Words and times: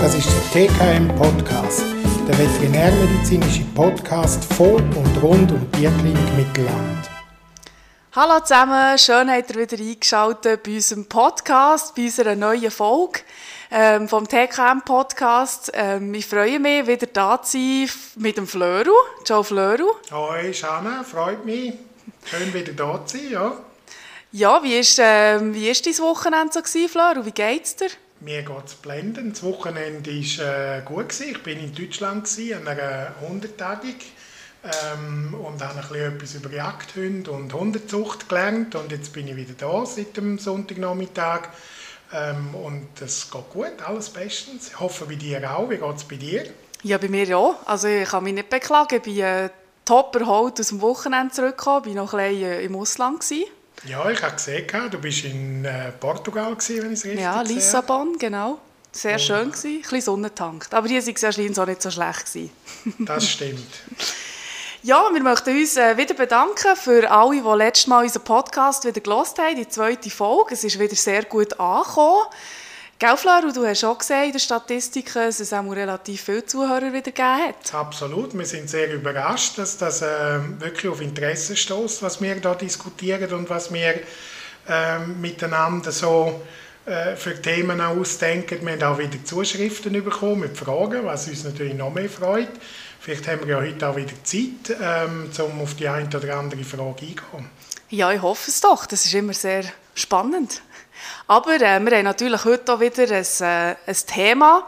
Das 0.00 0.14
ist 0.14 0.28
der 0.54 0.66
TKM 0.66 1.08
Podcast, 1.14 1.84
der 2.26 2.38
veterinärmedizinische 2.38 3.64
Podcast 3.74 4.42
von 4.54 4.76
und 4.94 5.22
rund 5.22 5.52
um 5.52 5.70
die 5.72 5.80
Tierklinik 5.80 6.36
Mittelland. 6.38 7.10
Hallo 8.16 8.40
zusammen, 8.40 8.96
schön 8.96 9.30
habt 9.30 9.50
ihr 9.50 9.56
wieder 9.56 9.76
eingeschaltet 9.76 10.62
bei 10.62 10.76
unserem 10.76 11.04
Podcast, 11.04 11.94
bei 11.94 12.04
unserer 12.04 12.34
neuen 12.34 12.70
Folge 12.70 13.20
ähm, 13.70 14.08
vom 14.08 14.26
TKM 14.26 14.80
Podcast. 14.86 15.70
Ähm, 15.74 16.14
ich 16.14 16.26
freue 16.26 16.58
mich, 16.58 16.86
wieder 16.86 17.06
da 17.06 17.42
zu 17.42 17.58
sein 17.58 17.90
mit 18.16 18.38
dem 18.38 18.46
Flöru, 18.46 18.94
Joe 19.26 19.44
Flöru. 19.44 19.84
Hoi, 20.10 20.54
Shanna, 20.54 21.04
freut 21.04 21.44
mich. 21.44 21.74
Schön 22.24 22.54
wieder 22.54 22.72
da 22.72 23.04
zu 23.04 23.18
sein, 23.18 23.30
ja. 23.30 23.52
Ja, 24.32 24.62
wie 24.62 24.78
war 24.78 25.04
ähm, 25.04 25.52
wie 25.54 25.68
ist 25.68 25.84
dein 25.84 25.98
Wochenende 25.98 26.54
so, 26.54 26.62
gewesen, 26.62 26.88
Flöru? 26.88 27.26
Wie 27.26 27.32
geht's 27.32 27.76
dir? 27.76 27.90
Mir 28.20 28.42
geht 28.42 28.66
es 28.66 28.74
blendend. 28.74 29.36
Das 29.36 29.42
Wochenende 29.42 30.10
war 30.10 30.76
äh, 30.76 30.82
gut. 30.82 31.08
Gewesen. 31.08 31.30
Ich 31.30 31.46
war 31.46 31.52
in 31.52 31.74
Deutschland 31.74 32.28
an 32.54 32.68
einer 32.68 33.14
Hundetagung 33.26 33.94
ähm, 34.62 35.34
und 35.34 35.62
habe 35.62 35.98
etwas 35.98 36.34
über 36.34 36.50
Jagdhunde 36.50 37.30
und 37.30 37.52
Hundezucht 37.54 38.28
gelernt. 38.28 38.74
Und 38.74 38.92
jetzt 38.92 39.14
bin 39.14 39.26
ich 39.26 39.36
wieder 39.36 39.54
da 39.56 39.86
seit 39.86 40.18
dem 40.18 40.38
Sonntagnachmittag. 40.38 41.48
Ähm, 42.12 42.54
und 42.54 42.88
es 43.00 43.30
geht 43.30 43.50
gut, 43.50 43.82
alles 43.86 44.10
bestens. 44.10 44.68
Ich 44.68 44.80
hoffe 44.80 45.06
bei 45.06 45.14
dir 45.14 45.50
auch. 45.50 45.70
Wie 45.70 45.78
geht 45.78 45.96
es 45.96 46.04
bei 46.04 46.16
dir? 46.16 46.44
Ja, 46.82 46.98
bei 46.98 47.08
mir 47.08 47.24
ja. 47.24 47.58
Also 47.64 47.88
ich 47.88 48.08
kann 48.08 48.24
mich 48.24 48.34
nicht 48.34 48.50
beklagen. 48.50 48.96
Ich 48.96 49.02
bin 49.02 49.18
äh, 49.18 49.48
top 49.86 50.14
erholt 50.16 50.60
aus 50.60 50.68
dem 50.68 50.82
Wochenende 50.82 51.32
zurückgekommen. 51.32 51.88
Ich 51.88 51.96
war 51.96 52.04
noch 52.04 52.12
ein 52.12 52.30
bisschen 52.30 52.50
äh, 52.50 52.62
im 52.64 52.76
Ausland. 52.76 53.20
Gewesen. 53.20 53.44
Ja, 53.84 54.10
ich 54.10 54.22
habe 54.22 54.34
gesehen, 54.34 54.66
du 54.90 54.98
bist 54.98 55.24
in 55.24 55.64
äh, 55.64 55.92
Portugal, 55.92 56.54
gewesen, 56.54 56.82
wenn 56.82 56.92
ich 56.92 56.98
es 56.98 57.04
richtig 57.04 57.22
Ja, 57.22 57.40
Lissabon, 57.40 58.18
genau. 58.18 58.58
Sehr 58.92 59.16
oh. 59.16 59.18
schön 59.18 59.50
gewesen, 59.50 59.76
ein 59.76 59.80
bisschen 59.82 60.00
sonnentankt. 60.00 60.74
Aber 60.74 60.88
war 60.88 60.96
es 60.96 61.24
anscheinend 61.24 61.58
auch 61.58 61.66
nicht 61.66 61.80
so 61.80 61.90
schlecht. 61.90 62.26
Gewesen. 62.26 62.50
das 62.98 63.28
stimmt. 63.28 63.66
Ja, 64.82 65.10
wir 65.12 65.22
möchten 65.22 65.50
uns 65.50 65.76
äh, 65.76 65.94
wieder 65.98 66.14
bedanken 66.14 66.74
für 66.74 67.10
alle, 67.10 67.42
die 67.42 67.58
letztes 67.58 67.86
Mal 67.86 68.02
unseren 68.02 68.24
Podcast 68.24 68.86
wieder 68.86 69.02
gelost 69.02 69.38
haben, 69.38 69.54
die 69.54 69.68
zweite 69.68 70.08
Folge. 70.08 70.54
Es 70.54 70.64
ist 70.64 70.78
wieder 70.78 70.94
sehr 70.94 71.22
gut 71.26 71.60
angekommen. 71.60 72.22
Gell, 73.00 73.16
du 73.54 73.66
hast 73.66 73.82
auch 73.82 73.96
gesehen 73.96 74.24
in 74.24 74.32
den 74.32 74.40
Statistiken, 74.40 75.14
dass 75.14 75.40
es 75.40 75.54
auch 75.54 75.64
relativ 75.70 76.20
viele 76.20 76.44
Zuhörer 76.44 76.92
wieder 76.92 77.00
gegeben 77.00 77.46
hat. 77.48 77.72
Absolut. 77.72 78.36
Wir 78.36 78.44
sind 78.44 78.68
sehr 78.68 78.92
überrascht, 78.92 79.56
dass 79.56 79.78
das 79.78 80.02
äh, 80.02 80.38
wirklich 80.58 80.92
auf 80.92 81.00
Interesse 81.00 81.56
stößt, 81.56 82.02
was 82.02 82.20
wir 82.20 82.38
da 82.42 82.54
diskutieren 82.54 83.32
und 83.32 83.48
was 83.48 83.72
wir 83.72 84.00
äh, 84.68 84.98
miteinander 85.18 85.92
so 85.92 86.42
äh, 86.84 87.16
für 87.16 87.40
Themen 87.40 87.80
ausdenken. 87.80 88.66
Wir 88.66 88.72
haben 88.72 88.82
auch 88.82 88.98
wieder 88.98 89.24
Zuschriften 89.24 89.94
bekommen 90.04 90.40
mit 90.40 90.58
Fragen, 90.58 91.06
was 91.06 91.26
uns 91.26 91.44
natürlich 91.44 91.72
noch 91.72 91.94
mehr 91.94 92.10
freut. 92.10 92.50
Vielleicht 93.00 93.26
haben 93.28 93.48
wir 93.48 93.54
ja 93.54 93.62
heute 93.62 93.88
auch 93.88 93.96
wieder 93.96 94.12
Zeit, 94.24 94.76
ähm, 94.78 95.30
um 95.38 95.62
auf 95.62 95.74
die 95.74 95.88
eine 95.88 96.06
oder 96.06 96.36
andere 96.36 96.64
Frage 96.64 97.06
einzugehen. 97.06 97.48
Ja, 97.88 98.12
ich 98.12 98.20
hoffe 98.20 98.50
es 98.50 98.60
doch. 98.60 98.84
Das 98.84 99.06
ist 99.06 99.14
immer 99.14 99.32
sehr 99.32 99.64
spannend. 99.94 100.60
Aber 101.26 101.54
äh, 101.54 101.80
wir 101.80 101.96
haben 101.96 102.04
natürlich 102.04 102.44
heute 102.44 102.72
auch 102.72 102.80
wieder 102.80 103.02
ein, 103.04 103.24
äh, 103.40 103.76
ein 103.86 103.96
Thema, 104.06 104.66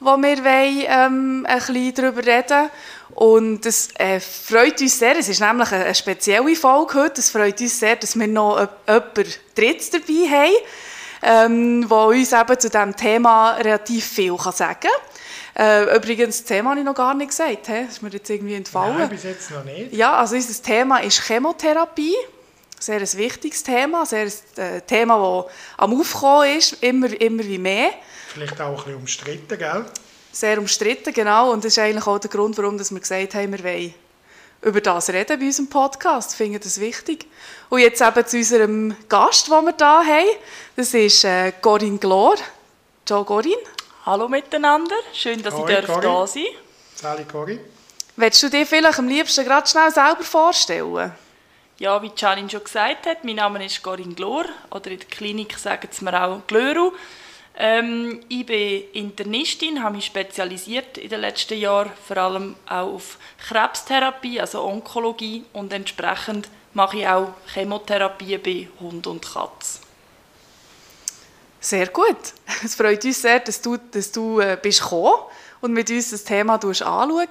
wo 0.00 0.16
wir 0.16 0.44
wollen, 0.44 0.84
ähm, 0.86 1.46
ein 1.48 1.58
bisschen 1.58 1.94
darüber 1.94 2.24
reden 2.24 2.70
und 3.14 3.64
es 3.64 3.90
äh, 3.96 4.20
freut 4.20 4.80
uns 4.80 4.98
sehr, 4.98 5.16
es 5.18 5.28
ist 5.28 5.40
nämlich 5.40 5.70
eine, 5.72 5.84
eine, 5.84 5.94
spezielle 5.94 6.56
Folge 6.56 6.94
heute, 6.94 7.20
es 7.20 7.30
freut 7.30 7.60
uns 7.60 7.78
sehr, 7.78 7.96
dass 7.96 8.18
wir 8.18 8.26
noch 8.26 8.68
jemanden 8.86 9.34
Drittes 9.54 9.90
dabei 9.90 10.28
haben, 10.30 10.54
ähm, 11.22 11.88
der 11.88 11.98
uns 11.98 12.32
eben 12.32 12.60
zu 12.60 12.68
diesem 12.68 12.96
Thema 12.96 13.52
relativ 13.52 14.04
viel 14.04 14.36
kann 14.36 14.52
sagen 14.52 14.80
kann. 14.80 14.90
Äh, 15.56 15.96
übrigens, 15.96 16.38
das 16.38 16.46
Thema 16.46 16.70
habe 16.70 16.80
ich 16.80 16.86
noch 16.86 16.94
gar 16.94 17.14
nicht 17.14 17.28
gesagt. 17.28 17.68
He? 17.68 17.84
Das 17.84 17.94
ist 17.94 18.02
mir 18.02 18.10
jetzt 18.10 18.28
irgendwie 18.28 18.54
entfallen. 18.54 18.98
Nein, 18.98 19.08
bis 19.08 19.22
jetzt 19.22 19.50
noch 19.52 19.64
nicht. 19.64 19.92
Ja, 19.92 20.14
also 20.14 20.34
unser 20.34 20.62
Thema 20.62 20.98
ist 20.98 21.22
Chemotherapie 21.22 22.16
sehr 22.84 23.00
ein 23.00 23.12
wichtiges 23.14 23.62
Thema, 23.62 24.04
sehr 24.04 24.26
ein 24.26 24.62
äh, 24.62 24.80
Thema, 24.82 25.44
das 25.46 25.52
am 25.78 25.98
Aufkommen 25.98 26.58
ist, 26.58 26.82
immer, 26.82 27.08
immer 27.20 27.44
wie 27.44 27.58
mehr. 27.58 27.90
Vielleicht 28.32 28.60
auch 28.60 28.70
ein 28.70 28.76
bisschen 28.76 28.94
umstritten, 28.96 29.58
gell? 29.58 29.84
Sehr 30.32 30.58
umstritten, 30.58 31.12
genau. 31.12 31.52
Und 31.52 31.64
das 31.64 31.72
ist 31.72 31.78
eigentlich 31.78 32.06
auch 32.06 32.18
der 32.18 32.30
Grund, 32.30 32.58
warum 32.58 32.78
wir 32.78 33.00
gesagt 33.00 33.34
haben, 33.34 33.52
wir 33.52 33.64
wollen 33.64 33.94
über 34.62 34.80
das 34.80 35.10
reden 35.10 35.38
bei 35.38 35.46
unserem 35.46 35.68
Podcast. 35.68 36.32
Ich 36.32 36.36
finde 36.36 36.58
das 36.58 36.80
wichtig. 36.80 37.26
Und 37.68 37.80
jetzt 37.80 38.00
eben 38.00 38.26
zu 38.26 38.36
unserem 38.38 38.96
Gast, 39.08 39.48
den 39.48 39.64
wir 39.64 39.74
hier 39.76 39.86
haben. 39.86 40.28
Das 40.76 40.94
ist 40.94 41.24
äh, 41.24 41.52
Corinne 41.60 41.98
Glor. 41.98 42.36
Ciao, 43.06 43.24
Corinne. 43.24 43.56
Hallo 44.06 44.28
miteinander. 44.28 44.96
Schön, 45.12 45.42
dass 45.42 45.54
Hoi, 45.54 45.70
ich 45.70 45.86
da 45.86 46.26
sein 46.26 46.46
Sali 46.94 47.24
Corinne. 47.24 47.60
Willst 48.16 48.42
du 48.42 48.48
dir 48.48 48.66
vielleicht 48.66 48.98
am 48.98 49.08
liebsten 49.08 49.44
gerade 49.44 49.66
schnell 49.66 49.90
selber 49.90 50.22
vorstellen? 50.22 51.12
Ja, 51.78 52.00
wie 52.02 52.12
Janine 52.16 52.48
schon 52.48 52.62
gesagt 52.62 53.06
hat, 53.06 53.24
mein 53.24 53.34
Name 53.34 53.64
ist 53.64 53.82
Corinne 53.82 54.14
Glor, 54.14 54.44
oder 54.70 54.92
in 54.92 55.00
der 55.00 55.08
Klinik 55.08 55.58
sagen 55.58 55.88
sie 55.90 56.04
mir 56.04 56.22
auch 56.22 56.46
Glöru. 56.46 56.92
Ähm, 57.56 58.20
ich 58.28 58.46
bin 58.46 58.84
Internistin, 58.92 59.82
habe 59.82 59.96
mich 59.96 60.06
spezialisiert 60.06 60.98
in 60.98 61.08
den 61.08 61.20
letzten 61.20 61.58
Jahren, 61.58 61.90
vor 62.06 62.16
allem 62.16 62.54
auch 62.66 62.94
auf 62.94 63.18
Krebstherapie, 63.48 64.40
also 64.40 64.62
Onkologie 64.62 65.44
und 65.52 65.72
entsprechend 65.72 66.48
mache 66.74 66.98
ich 66.98 67.08
auch 67.08 67.32
Chemotherapie 67.52 68.38
bei 68.38 68.68
Hund 68.78 69.08
und 69.08 69.24
Katz. 69.24 69.80
Sehr 71.58 71.88
gut. 71.88 72.34
Es 72.64 72.76
freut 72.76 73.04
uns 73.04 73.20
sehr, 73.20 73.40
dass 73.40 73.60
du, 73.60 73.76
dass 73.76 74.12
du 74.12 74.38
äh, 74.38 74.56
bist 74.60 74.80
gekommen 74.80 75.14
und 75.60 75.72
mit 75.72 75.90
uns 75.90 76.10
das 76.10 76.22
Thema 76.22 76.54
anschauen. 76.54 77.26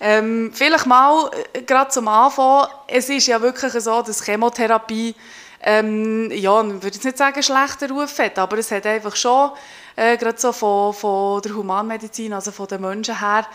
Ähm, 0.00 0.50
vielleicht 0.52 0.86
mal 0.86 1.30
äh, 1.52 1.62
gerade 1.62 1.90
zum 1.90 2.08
Anfang, 2.08 2.68
es 2.88 3.08
ist 3.08 3.26
ja 3.26 3.40
wirklich 3.40 3.72
so, 3.72 4.02
dass 4.02 4.24
Chemotherapie, 4.24 5.14
ähm, 5.62 6.30
ja, 6.30 6.60
ich 6.62 6.72
würde 6.72 6.86
jetzt 6.88 7.04
nicht 7.04 7.16
sagen, 7.16 7.42
schlechter 7.42 7.88
Ruf 7.88 8.18
hat, 8.18 8.38
aber 8.38 8.58
es 8.58 8.70
hat 8.70 8.86
einfach 8.86 9.16
schon, 9.16 9.52
äh, 9.96 10.16
gerade 10.16 10.38
so 10.38 10.52
von, 10.52 10.92
von 10.92 11.40
der 11.42 11.54
Humanmedizin, 11.54 12.32
also 12.32 12.50
von 12.50 12.66
den 12.66 12.80
Menschen 12.80 13.18
her, 13.18 13.46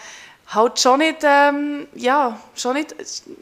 halt 0.48 0.80
schon 0.80 1.00
nicht, 1.00 1.18
ähm, 1.24 1.88
ja, 1.94 2.40
schon 2.56 2.74
nicht, 2.74 2.96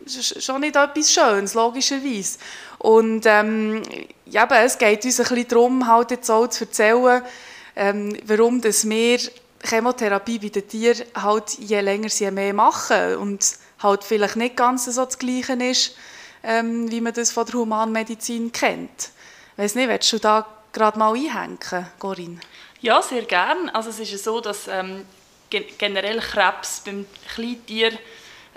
schon 0.07 0.61
nicht 0.61 0.75
etwas 0.75 1.11
Schönes, 1.11 1.53
logischerweise. 1.53 2.39
Und 2.79 3.25
ähm, 3.25 3.83
ja, 4.25 4.45
es 4.61 4.77
geht 4.77 5.05
uns 5.05 5.19
ein 5.19 5.27
bisschen 5.27 5.47
darum, 5.47 5.87
halt 5.87 6.11
jetzt 6.11 6.29
auch 6.29 6.47
zu 6.47 6.65
erzählen, 6.65 7.23
ähm, 7.75 8.17
warum 8.25 8.59
dass 8.59 8.87
wir 8.89 9.19
Chemotherapie 9.67 10.39
bei 10.39 10.49
den 10.49 10.67
Tieren 10.67 11.05
halt 11.15 11.57
je 11.59 11.81
länger 11.81 12.09
sie 12.09 12.31
mehr 12.31 12.53
machen 12.53 13.17
und 13.17 13.45
halt 13.81 14.03
vielleicht 14.03 14.35
nicht 14.35 14.55
ganz 14.55 14.85
so 14.85 15.05
das 15.05 15.19
Gleiche 15.19 15.53
ist, 15.53 15.95
ähm, 16.43 16.89
wie 16.91 17.01
man 17.01 17.13
das 17.13 17.31
von 17.31 17.45
der 17.45 17.55
Humanmedizin 17.55 18.51
kennt. 18.51 19.11
Ich 19.53 19.63
weiß 19.63 19.75
nicht, 19.75 19.89
willst 19.89 20.13
du 20.13 20.19
da 20.19 20.45
gerade 20.71 20.97
mal 20.97 21.13
einhängen, 21.13 21.59
Corinne? 21.99 22.39
Ja, 22.81 23.01
sehr 23.01 23.23
gern. 23.23 23.69
Also 23.69 23.89
es 23.89 23.99
ist 23.99 24.23
so, 24.23 24.39
dass 24.39 24.67
ähm, 24.67 25.05
generell 25.49 26.19
Krebs 26.19 26.81
beim 26.85 27.05
Kleintier 27.33 27.91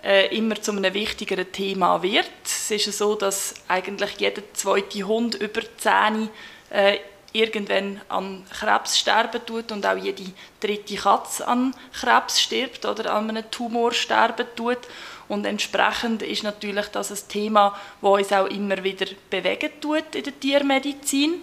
äh, 0.03 0.35
immer 0.37 0.61
zu 0.61 0.73
einem 0.73 0.93
wichtigeren 0.93 1.51
Thema 1.53 2.03
wird. 2.03 2.31
Es 2.45 2.71
ist 2.71 2.99
so, 2.99 3.15
dass 3.15 3.55
eigentlich 3.69 4.13
jeder 4.19 4.43
zweite 4.53 5.03
Hund 5.05 5.35
über 5.37 5.63
10 5.79 6.29
äh, 6.71 6.99
irgendwann 7.33 8.01
an 8.09 8.45
Krebs 8.51 8.99
sterben 8.99 9.45
tut 9.47 9.71
und 9.73 9.87
auch 9.87 9.97
jede 9.97 10.25
dritte 10.61 10.97
Katze 10.97 11.47
an 11.47 11.75
Krebs 11.93 12.41
stirbt 12.41 12.85
oder 12.85 13.15
an 13.15 13.31
einem 13.31 13.51
Tumor 13.51 13.93
sterben 13.93 14.47
tut. 14.57 14.79
Und 15.29 15.45
entsprechend 15.47 16.23
ist 16.23 16.43
natürlich 16.43 16.87
das 16.87 17.11
ein 17.13 17.29
Thema, 17.29 17.79
das 18.01 18.11
uns 18.11 18.33
auch 18.33 18.47
immer 18.47 18.83
wieder 18.83 19.07
bewegen 19.29 19.71
tut 19.81 20.15
in 20.15 20.25
der 20.25 20.41
Tiermedizin. 20.41 21.35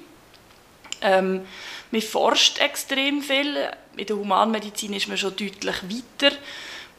Ähm, 1.01 1.45
man 1.91 2.01
forscht 2.01 2.59
extrem 2.59 3.21
viel. 3.21 3.69
In 3.95 4.05
der 4.05 4.15
Humanmedizin 4.17 4.93
ist 4.93 5.07
man 5.07 5.17
schon 5.17 5.35
deutlich 5.35 5.83
weiter. 5.83 6.35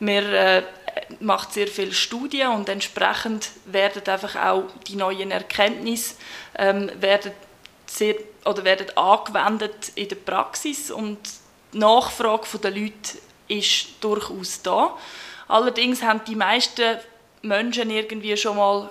Man 0.01 0.25
äh, 0.33 0.63
macht 1.21 1.53
sehr 1.53 1.69
viele 1.69 1.93
Studien 1.93 2.49
und 2.49 2.69
entsprechend 2.69 3.51
werden 3.67 4.07
einfach 4.07 4.37
auch 4.37 4.65
die 4.87 4.97
neuen 4.97 5.31
Erkenntnisse 5.31 6.15
ähm, 6.57 6.91
werden 7.01 7.33
sehr 7.87 8.15
oder 8.49 8.65
werden 8.65 8.97
angewendet 8.97 9.93
in 9.95 10.09
der 10.09 10.17
Praxis 10.17 10.91
und 10.91 11.19
die 11.73 11.79
Nachfrage 11.79 12.59
der 12.59 12.71
Leute 12.71 13.19
ist 13.47 13.89
durchaus 14.01 14.63
da. 14.63 14.97
Allerdings 15.49 16.03
haben 16.03 16.23
die 16.27 16.35
meisten 16.35 16.99
Menschen 17.43 17.91
irgendwie 17.91 18.37
schon 18.37 18.57
mal 18.57 18.91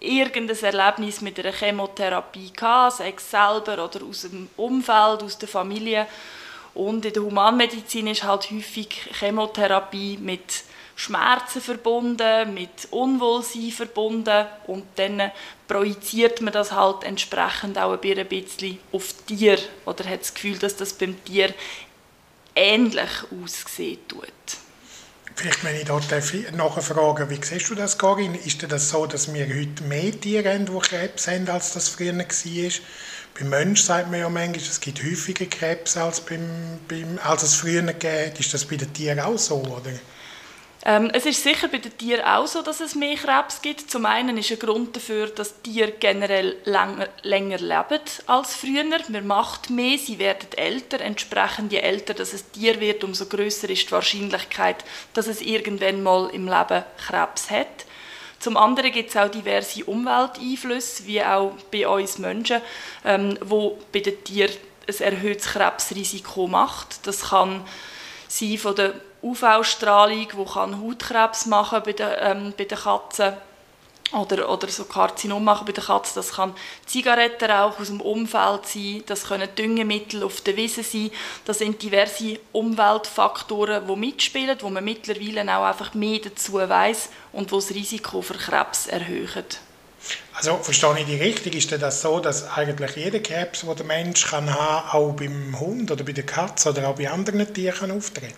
irgendein 0.00 0.74
Erlebnis 0.74 1.20
mit 1.20 1.38
einer 1.38 1.52
Chemotherapie 1.52 2.52
gehabt, 2.52 2.96
sei 2.96 3.14
es 3.16 3.30
selber 3.30 3.84
oder 3.84 4.04
aus 4.04 4.22
dem 4.22 4.48
Umfeld, 4.56 5.22
aus 5.22 5.38
der 5.38 5.48
Familie. 5.48 6.06
Und 6.74 7.04
in 7.06 7.12
der 7.12 7.22
Humanmedizin 7.22 8.06
ist 8.08 8.24
halt 8.24 8.50
häufig 8.50 8.88
Chemotherapie 9.18 10.18
mit 10.18 10.64
Schmerzen 10.98 11.60
verbunden, 11.60 12.54
mit 12.54 12.88
Unwohlsein 12.90 13.70
verbunden 13.70 14.46
und 14.66 14.86
dann 14.96 15.30
projiziert 15.68 16.40
man 16.40 16.54
das 16.54 16.72
halt 16.72 17.04
entsprechend 17.04 17.78
auch 17.78 17.92
ein 17.92 18.26
bisschen 18.28 18.78
auf 18.92 19.12
Tier 19.26 19.58
oder 19.84 20.04
hat 20.08 20.22
das 20.22 20.32
Gefühl, 20.32 20.58
dass 20.58 20.74
das 20.74 20.94
beim 20.94 21.22
Tier 21.24 21.52
ähnlich 22.54 23.10
aussehen 23.30 23.98
tut. 24.08 24.24
Vielleicht, 25.34 25.64
wenn 25.64 25.76
ich 25.76 25.84
dort 25.84 26.10
nachfrage, 26.54 27.28
wie 27.28 27.44
siehst 27.44 27.68
du 27.68 27.74
das, 27.74 27.98
Corinne? 27.98 28.38
Ist 28.38 28.62
das 28.72 28.88
so, 28.88 29.04
dass 29.04 29.32
wir 29.34 29.46
heute 29.46 29.82
mehr 29.84 30.18
Tiere 30.18 30.54
haben, 30.54 30.64
die 30.64 30.78
Krebs 30.78 31.28
haben, 31.28 31.46
als 31.50 31.74
das 31.74 31.90
früher 31.90 32.16
war? 32.16 32.70
Beim 33.38 33.48
Menschen 33.50 33.84
sagt 33.84 34.10
man 34.10 34.20
ja 34.20 34.30
manchmal, 34.30 34.56
es 34.56 34.80
gibt 34.80 35.04
häufiger 35.04 35.44
Krebs, 35.44 35.98
als, 35.98 36.22
beim, 36.22 36.80
beim, 36.88 37.18
als 37.22 37.42
es 37.42 37.56
früher 37.56 37.86
hat. 37.86 38.40
Ist 38.40 38.54
das 38.54 38.64
bei 38.64 38.76
den 38.76 38.90
Tieren 38.94 39.20
auch 39.20 39.36
so? 39.36 39.56
Oder? 39.56 39.92
Ähm, 40.88 41.10
es 41.12 41.26
ist 41.26 41.42
sicher 41.42 41.66
bei 41.66 41.78
den 41.78 41.98
Tieren 41.98 42.24
auch 42.24 42.46
so, 42.46 42.62
dass 42.62 42.78
es 42.78 42.94
mehr 42.94 43.16
Krebs 43.16 43.60
gibt. 43.60 43.90
Zum 43.90 44.06
einen 44.06 44.38
ist 44.38 44.52
ein 44.52 44.58
Grund 44.60 44.94
dafür, 44.94 45.26
dass 45.26 45.60
Tiere 45.60 45.90
generell 45.90 46.58
länger, 46.64 47.08
länger 47.24 47.58
leben 47.58 48.04
als 48.26 48.54
früher. 48.54 48.84
Man 49.08 49.26
macht 49.26 49.68
mehr, 49.68 49.98
sie 49.98 50.20
werden 50.20 50.46
älter. 50.56 51.00
Entsprechend 51.00 51.72
je 51.72 51.80
älter 51.80 52.14
das 52.14 52.52
Tier 52.52 52.78
wird, 52.78 53.02
umso 53.02 53.26
größer 53.26 53.68
ist 53.68 53.88
die 53.88 53.90
Wahrscheinlichkeit, 53.90 54.84
dass 55.12 55.26
es 55.26 55.42
irgendwann 55.42 56.04
mal 56.04 56.30
im 56.30 56.46
Leben 56.46 56.84
Krebs 57.04 57.50
hat. 57.50 57.84
Zum 58.38 58.56
anderen 58.56 58.92
gibt 58.92 59.10
es 59.10 59.16
auch 59.16 59.28
diverse 59.28 59.84
Umwelteinflüsse, 59.86 61.04
wie 61.06 61.20
auch 61.20 61.56
bei 61.72 61.88
uns 61.88 62.18
Menschen, 62.18 62.60
ähm, 63.04 63.36
wo 63.40 63.76
bei 63.90 63.98
den 63.98 64.22
Tieren 64.22 64.54
ein 64.86 65.00
erhöhtes 65.00 65.46
Krebsrisiko 65.46 66.46
macht. 66.46 67.04
Das 67.08 67.30
kann 67.30 67.64
sein 68.28 68.56
von 68.58 68.76
der 68.76 68.94
UV-Strahlung, 69.30 70.28
die 70.32 70.52
kann 70.52 70.80
Hautkrebs 70.80 71.46
machen 71.46 71.82
bei 71.84 71.92
den, 71.92 72.08
ähm, 72.20 72.54
bei 72.56 72.64
den 72.64 72.78
Katzen 72.78 73.34
oder, 74.12 74.48
oder 74.48 74.68
so 74.68 74.84
Karzinom 74.84 75.42
machen 75.42 75.66
bei 75.66 75.72
den 75.72 75.84
Katzen. 75.84 76.14
Das 76.16 76.32
kann 76.32 76.54
Zigarettenrauch 76.86 77.78
aus 77.78 77.88
dem 77.88 78.00
Umfeld 78.00 78.66
sein, 78.66 79.02
das 79.06 79.24
können 79.24 79.48
Düngemittel 79.56 80.22
auf 80.22 80.40
der 80.42 80.56
Wiese 80.56 80.82
sein. 80.82 81.10
Das 81.44 81.58
sind 81.58 81.82
diverse 81.82 82.38
Umweltfaktoren, 82.52 83.86
die 83.86 83.96
mitspielen, 83.96 84.56
wo 84.60 84.70
man 84.70 84.84
mittlerweile 84.84 85.42
auch 85.56 85.64
einfach 85.64 85.94
mehr 85.94 86.20
dazu 86.20 86.54
weiß 86.54 87.08
und 87.32 87.50
wo 87.50 87.56
das 87.56 87.70
Risiko 87.70 88.22
für 88.22 88.34
Krebs 88.34 88.86
erhöhen. 88.86 89.44
Also 90.34 90.58
verstehe 90.58 91.00
ich 91.00 91.06
die 91.06 91.16
richtig? 91.16 91.54
Ist 91.56 91.72
das 91.72 92.02
so, 92.02 92.20
dass 92.20 92.48
eigentlich 92.56 92.94
jeder 92.94 93.20
Krebs, 93.20 93.62
den 93.62 93.74
der 93.74 93.86
Mensch 93.86 94.26
kann 94.26 94.54
haben, 94.54 94.88
auch 94.90 95.12
beim 95.14 95.58
Hund 95.58 95.90
oder 95.90 96.04
bei 96.04 96.12
der 96.12 96.26
Katze 96.26 96.70
oder 96.70 96.88
auch 96.88 96.96
bei 96.96 97.10
anderen 97.10 97.52
Tieren 97.52 97.90
auftreten? 97.90 98.34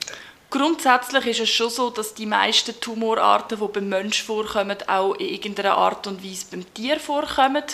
Grundsätzlich 0.50 1.26
ist 1.26 1.40
es 1.40 1.50
schon 1.50 1.68
so, 1.68 1.90
dass 1.90 2.14
die 2.14 2.24
meisten 2.24 2.80
Tumorarten, 2.80 3.58
die 3.58 3.68
beim 3.68 3.88
Menschen 3.88 4.24
vorkommen, 4.24 4.78
auch 4.86 5.14
in 5.14 5.28
irgendeiner 5.28 5.76
Art 5.76 6.06
und 6.06 6.24
Weise 6.24 6.46
beim 6.50 6.64
Tier 6.72 6.98
vorkommen. 6.98 7.64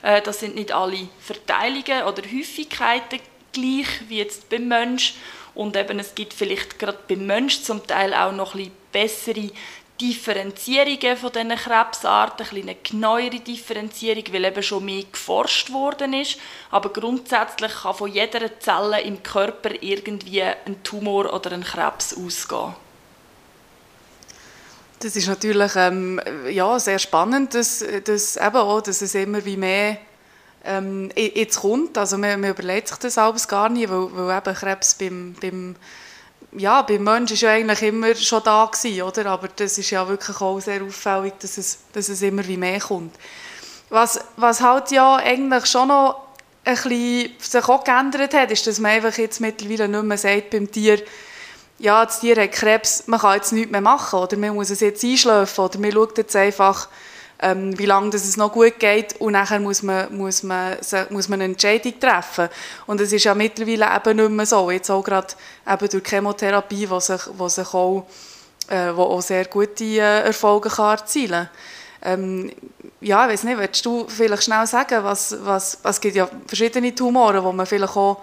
Äh, 0.00 0.22
das 0.22 0.40
sind 0.40 0.54
nicht 0.54 0.72
alle 0.72 1.08
Verteilungen 1.20 2.04
oder 2.04 2.22
Häufigkeiten 2.22 3.20
gleich 3.52 4.08
wie 4.08 4.18
jetzt 4.18 4.48
beim 4.48 4.66
Mensch. 4.66 5.14
Und 5.54 5.76
eben, 5.76 5.98
es 5.98 6.14
gibt 6.14 6.32
vielleicht 6.32 6.78
gerade 6.78 6.98
beim 7.06 7.26
Mensch 7.26 7.62
zum 7.62 7.86
Teil 7.86 8.14
auch 8.14 8.32
noch 8.32 8.54
ein 8.54 8.70
bessere 8.90 9.50
Differenzierungen 10.00 11.16
von 11.16 11.32
diesen 11.32 11.50
Krebsarten, 11.50 12.46
eine 12.50 12.74
genauere 12.76 13.40
Differenzierung, 13.40 14.24
weil 14.32 14.44
eben 14.46 14.62
schon 14.62 14.84
mehr 14.84 15.04
geforscht 15.10 15.72
worden 15.72 16.12
ist. 16.14 16.38
Aber 16.70 16.92
grundsätzlich 16.92 17.72
kann 17.82 17.94
von 17.94 18.10
jeder 18.10 18.58
Zelle 18.58 19.00
im 19.02 19.22
Körper 19.22 19.70
irgendwie 19.80 20.42
ein 20.42 20.82
Tumor 20.82 21.32
oder 21.32 21.52
ein 21.52 21.62
Krebs 21.62 22.16
ausgehen. 22.16 22.74
Das 24.98 25.16
ist 25.16 25.26
natürlich 25.26 25.74
ähm, 25.74 26.20
ja, 26.48 26.78
sehr 26.78 26.98
spannend, 26.98 27.54
dass, 27.54 27.84
dass, 28.04 28.36
eben 28.36 28.56
auch, 28.56 28.80
dass 28.80 29.02
es 29.02 29.14
immer 29.16 29.44
wie 29.44 29.56
mehr 29.56 29.98
ähm, 30.64 31.10
jetzt 31.16 31.60
kommt. 31.60 31.98
Also 31.98 32.18
man, 32.18 32.40
man 32.40 32.50
überlegt 32.50 32.88
sich 32.88 32.98
das 32.98 33.18
alles 33.18 33.48
gar 33.48 33.68
nicht, 33.68 33.90
weil, 33.90 34.08
weil 34.12 34.38
eben 34.38 34.54
Krebs 34.54 34.94
beim, 34.94 35.34
beim 35.40 35.76
ja, 36.52 36.82
beim 36.82 37.04
Menschen 37.04 37.40
war 37.40 37.48
ja 37.48 37.54
eigentlich 37.56 37.82
immer 37.82 38.14
schon 38.14 38.42
da 38.44 38.66
gewesen, 38.66 39.02
oder? 39.02 39.26
Aber 39.26 39.48
das 39.48 39.78
ist 39.78 39.90
ja 39.90 40.06
wirklich 40.08 40.40
auch 40.40 40.60
sehr 40.60 40.82
auffällig, 40.82 41.34
dass 41.40 41.58
es, 41.58 41.78
dass 41.92 42.08
es 42.08 42.22
immer 42.22 42.46
wie 42.46 42.56
mehr 42.56 42.80
kommt. 42.80 43.14
Was, 43.88 44.20
was 44.36 44.60
halt 44.60 44.90
ja 44.90 45.16
eigentlich 45.16 45.66
schon 45.66 45.88
noch 45.88 46.22
ein 46.64 46.74
bisschen 46.74 47.32
sich 47.38 47.68
auch 47.68 47.84
geändert 47.84 48.34
hat, 48.34 48.50
ist, 48.50 48.66
dass 48.66 48.78
man 48.78 48.92
einfach 48.92 49.16
jetzt 49.18 49.40
mittlerweile 49.40 49.88
nicht 49.88 50.04
mehr 50.04 50.18
sagt 50.18 50.50
beim 50.50 50.70
Tier, 50.70 51.02
ja, 51.78 52.04
das 52.04 52.20
Tier 52.20 52.40
hat 52.40 52.52
Krebs, 52.52 53.04
man 53.06 53.20
kann 53.20 53.34
jetzt 53.34 53.52
nichts 53.52 53.72
mehr 53.72 53.80
machen, 53.80 54.18
oder 54.18 54.36
man 54.36 54.54
muss 54.54 54.70
es 54.70 54.80
jetzt 54.80 55.02
einschläfen, 55.02 55.64
oder 55.64 55.78
man 55.78 55.92
schaut 55.92 56.16
jetzt 56.16 56.36
einfach, 56.36 56.88
ähm, 57.42 57.78
wie 57.78 57.86
lange 57.86 58.10
das 58.10 58.24
es 58.24 58.36
noch 58.36 58.52
gut 58.52 58.78
geht 58.78 59.20
und 59.20 59.32
nachher 59.32 59.60
muss 59.60 59.82
man, 59.82 60.16
muss, 60.16 60.42
man, 60.42 60.76
muss 61.10 61.28
man 61.28 61.40
eine 61.40 61.52
Entscheidung 61.52 61.98
treffen. 62.00 62.48
Und 62.86 63.00
es 63.00 63.12
ist 63.12 63.24
ja 63.24 63.34
mittlerweile 63.34 63.94
eben 63.94 64.16
nicht 64.16 64.30
mehr 64.30 64.46
so, 64.46 64.70
jetzt 64.70 64.90
auch 64.90 65.02
gerade 65.02 65.34
eben 65.70 65.88
durch 65.88 66.04
Chemotherapie, 66.08 66.88
wo 66.88 67.00
sich, 67.00 67.20
wo 67.36 67.48
sich 67.48 67.74
auch, 67.74 68.06
äh, 68.68 68.90
wo 68.94 69.02
auch 69.02 69.22
sehr 69.22 69.44
gute 69.46 69.84
äh, 69.84 70.22
Erfolge 70.22 70.70
kann 70.70 70.98
erzielen 70.98 71.48
ähm, 72.02 72.50
ja, 73.00 73.24
ich 73.26 73.32
weiß 73.32 73.44
nicht, 73.44 73.58
willst 73.58 73.86
du 73.86 74.06
vielleicht 74.08 74.44
schnell 74.44 74.66
sagen, 74.66 75.04
was, 75.04 75.36
was, 75.42 75.78
es 75.82 76.00
gibt 76.00 76.16
ja 76.16 76.28
verschiedene 76.46 76.94
Tumore, 76.94 77.40
die 77.40 77.56
man 77.56 77.66
vielleicht 77.66 77.96
auch 77.96 78.22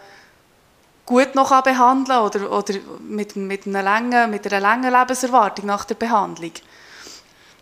gut 1.06 1.34
noch 1.34 1.62
behandeln 1.64 2.06
kann 2.06 2.26
oder, 2.26 2.52
oder 2.52 2.74
mit, 3.08 3.36
mit, 3.36 3.66
einer 3.66 3.84
langen, 3.84 4.30
mit 4.30 4.46
einer 4.46 4.60
langen 4.60 4.94
Lebenserwartung 4.94 5.66
nach 5.66 5.86
der 5.86 5.96
Behandlung? 5.96 6.52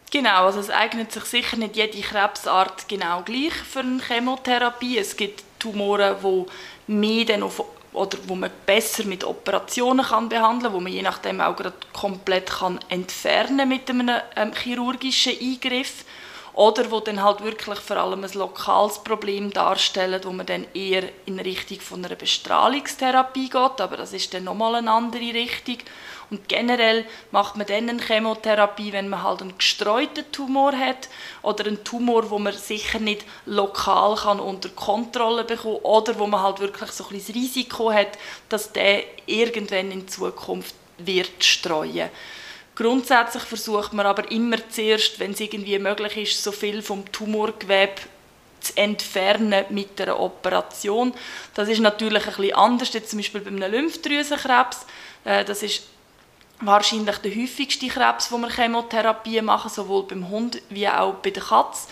Genau, 0.10 0.46
also 0.46 0.60
es 0.60 0.70
eignet 0.70 1.12
sich 1.12 1.26
sicher 1.26 1.58
nicht 1.58 1.76
jede 1.76 2.00
Krebsart 2.00 2.88
genau 2.88 3.24
gleich 3.24 3.54
für 3.54 3.80
eine 3.80 4.02
Chemotherapie. 4.02 4.98
Es 4.98 5.18
gibt 5.18 5.44
Tumore, 5.60 6.18
wo 6.22 6.48
mehr 6.88 7.26
dann 7.26 7.44
auf, 7.44 7.62
oder 7.92 8.18
wo 8.26 8.36
man 8.36 8.52
besser 8.66 9.04
mit 9.04 9.26
Operationen 9.26 10.06
kann 10.06 10.30
behandeln, 10.30 10.74
wo 10.74 10.80
man 10.80 10.94
je 10.94 11.02
nachdem 11.02 11.42
auch 11.42 11.58
gerade 11.58 11.76
komplett 11.92 12.50
kann 12.50 12.80
entfernen 12.88 13.68
mit 13.68 13.90
einem 13.90 14.10
ähm, 14.38 14.54
chirurgischen 14.54 15.34
Eingriff 15.42 16.06
oder 16.58 16.90
wo 16.90 17.00
dann 17.00 17.22
halt 17.22 17.44
wirklich 17.44 17.78
vor 17.78 17.98
allem 17.98 18.24
ein 18.24 18.34
lokales 18.34 18.98
Problem 19.04 19.54
darstellen, 19.54 20.20
wo 20.24 20.32
man 20.32 20.48
dann 20.48 20.66
eher 20.74 21.04
in 21.28 21.40
Richtung 21.40 21.80
von 21.80 22.04
einer 22.04 22.16
Bestrahlungstherapie 22.16 23.50
geht, 23.50 23.80
aber 23.80 23.96
das 23.96 24.12
ist 24.12 24.34
dann 24.34 24.46
nochmal 24.46 24.74
eine 24.74 24.90
andere 24.90 25.22
Richtung. 25.22 25.78
Und 26.32 26.50
generell 26.50 27.06
macht 27.30 27.58
man 27.58 27.68
dann 27.68 27.88
eine 27.88 28.02
Chemotherapie, 28.02 28.92
wenn 28.92 29.08
man 29.08 29.22
halt 29.22 29.44
einen 29.44 29.56
gestreuten 29.56 30.32
Tumor 30.32 30.76
hat 30.76 31.10
oder 31.44 31.68
einen 31.68 31.84
Tumor, 31.84 32.28
wo 32.32 32.40
man 32.40 32.54
sicher 32.54 32.98
nicht 32.98 33.24
lokal 33.46 34.16
kann 34.16 34.40
unter 34.40 34.70
Kontrolle 34.70 35.44
bekommen 35.44 35.78
oder 35.84 36.18
wo 36.18 36.26
man 36.26 36.42
halt 36.42 36.60
wirklich 36.60 36.90
so 36.90 37.04
ein 37.04 37.10
bisschen 37.12 37.36
das 37.36 37.44
Risiko 37.44 37.94
hat, 37.94 38.18
dass 38.50 38.74
der 38.74 39.04
irgendwann 39.28 39.92
in 39.92 40.08
Zukunft 40.08 40.74
wird 40.98 41.44
streuen. 41.44 42.10
Grundsätzlich 42.78 43.42
versucht 43.42 43.94
man 43.94 44.06
aber 44.06 44.30
immer 44.32 44.58
zuerst, 44.70 45.20
wenn 45.20 45.32
es 45.32 45.40
irgendwie 45.40 45.80
möglich 45.80 46.16
ist, 46.16 46.44
so 46.44 46.52
viel 46.52 46.84
vom 46.84 47.12
Tumorgewebe 47.12 47.96
zu 48.60 48.78
entfernen 48.78 49.66
mit 49.70 50.00
einer 50.00 50.20
Operation. 50.20 51.12
Das 51.56 51.70
ist 51.70 51.80
natürlich 51.80 52.24
bisschen 52.24 52.54
anders, 52.54 52.94
jetzt 52.94 53.10
zum 53.10 53.18
Beispiel 53.18 53.42
bei 53.42 53.48
einem 53.48 53.72
Lymphdrüsenkrebs. 53.72 54.86
Äh, 55.26 55.44
das 55.44 55.64
ist 55.64 55.88
wahrscheinlich 56.62 57.18
der 57.18 57.36
häufigste 57.36 57.88
Krebs, 57.88 58.32
wo 58.32 58.38
wir 58.38 58.50
Chemotherapie 58.52 59.42
machen, 59.42 59.72
sowohl 59.72 60.04
beim 60.04 60.30
Hund 60.30 60.62
wie 60.70 60.88
auch 60.88 61.16
bei 61.16 61.32
der 61.32 61.42
Katze. 61.42 61.88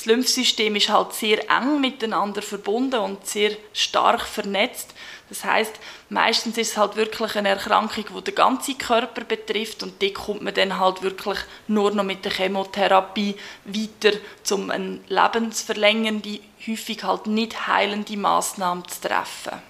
Das 0.00 0.06
Lymphsystem 0.06 0.76
ist 0.76 0.88
halt 0.88 1.12
sehr 1.12 1.50
eng 1.50 1.78
miteinander 1.78 2.40
verbunden 2.40 3.00
und 3.00 3.26
sehr 3.26 3.50
stark 3.74 4.22
vernetzt. 4.22 4.94
Das 5.28 5.44
heißt, 5.44 5.74
meistens 6.08 6.56
ist 6.56 6.70
es 6.70 6.76
halt 6.78 6.96
wirklich 6.96 7.36
eine 7.36 7.50
Erkrankung, 7.50 8.06
die 8.16 8.24
den 8.24 8.34
ganzen 8.34 8.78
Körper 8.78 9.24
betrifft 9.24 9.82
und 9.82 10.00
die 10.00 10.14
kommt 10.14 10.40
man 10.40 10.54
dann 10.54 10.78
halt 10.78 11.02
wirklich 11.02 11.40
nur 11.68 11.90
noch 11.90 12.02
mit 12.02 12.24
der 12.24 12.32
Chemotherapie 12.32 13.36
weiter, 13.66 14.16
um 14.52 14.70
eine 14.70 15.00
lebensverlängernde, 15.06 16.40
häufig 16.66 17.04
halt 17.04 17.26
nicht 17.26 17.66
heilende 17.66 18.16
Maßnahme 18.16 18.84
zu 18.84 19.06
treffen. 19.06 19.69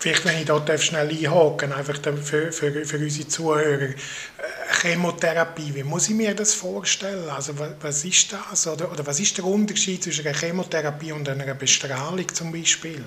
Vielleicht, 0.00 0.24
wenn 0.24 0.38
ich 0.38 0.46
dort 0.46 0.80
schnell 0.80 1.10
einhaken 1.10 1.74
einfach 1.74 1.98
für, 2.22 2.50
für, 2.52 2.84
für 2.86 2.96
unsere 2.96 3.28
Zuhörer. 3.28 3.82
Äh, 3.82 3.94
Chemotherapie, 4.80 5.74
wie 5.74 5.82
muss 5.82 6.08
ich 6.08 6.14
mir 6.14 6.34
das 6.34 6.54
vorstellen? 6.54 7.28
Also 7.28 7.52
was 7.58 8.04
ist 8.06 8.32
das? 8.32 8.66
Oder, 8.66 8.90
oder 8.90 9.06
was 9.06 9.20
ist 9.20 9.36
der 9.36 9.44
Unterschied 9.44 10.02
zwischen 10.02 10.26
einer 10.26 10.36
Chemotherapie 10.36 11.12
und 11.12 11.28
einer 11.28 11.54
Bestrahlung 11.54 12.26
zum 12.32 12.50
Beispiel? 12.50 13.04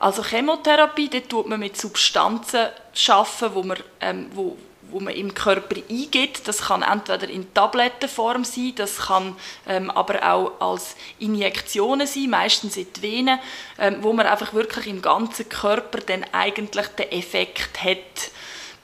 Also 0.00 0.22
Chemotherapie, 0.22 1.08
da 1.08 1.20
tut 1.20 1.48
man 1.48 1.60
mit 1.60 1.78
Substanzen 1.78 2.66
schaffen, 2.92 3.48
wo 3.54 3.62
man, 3.62 3.78
ähm, 4.00 4.26
wo, 4.34 4.58
wo 4.90 5.00
man 5.00 5.14
im 5.14 5.34
Körper 5.34 5.76
eingibt. 5.88 6.46
Das 6.48 6.62
kann 6.62 6.82
entweder 6.82 7.28
in 7.28 7.52
Tablettenform 7.54 8.44
sein, 8.44 8.72
das 8.76 8.98
kann 8.98 9.36
ähm, 9.66 9.90
aber 9.90 10.22
auch 10.22 10.60
als 10.60 10.96
Injektionen 11.18 12.06
sein, 12.06 12.30
meistens 12.30 12.76
in 12.76 12.86
die 12.94 13.02
Venen, 13.02 13.38
ähm, 13.78 13.98
wo 14.00 14.12
man 14.12 14.26
einfach 14.26 14.52
wirklich 14.54 14.86
im 14.86 15.02
ganzen 15.02 15.48
Körper 15.48 15.98
dann 15.98 16.24
eigentlich 16.32 16.86
den 16.88 17.10
Effekt 17.12 17.82
hat. 17.82 18.30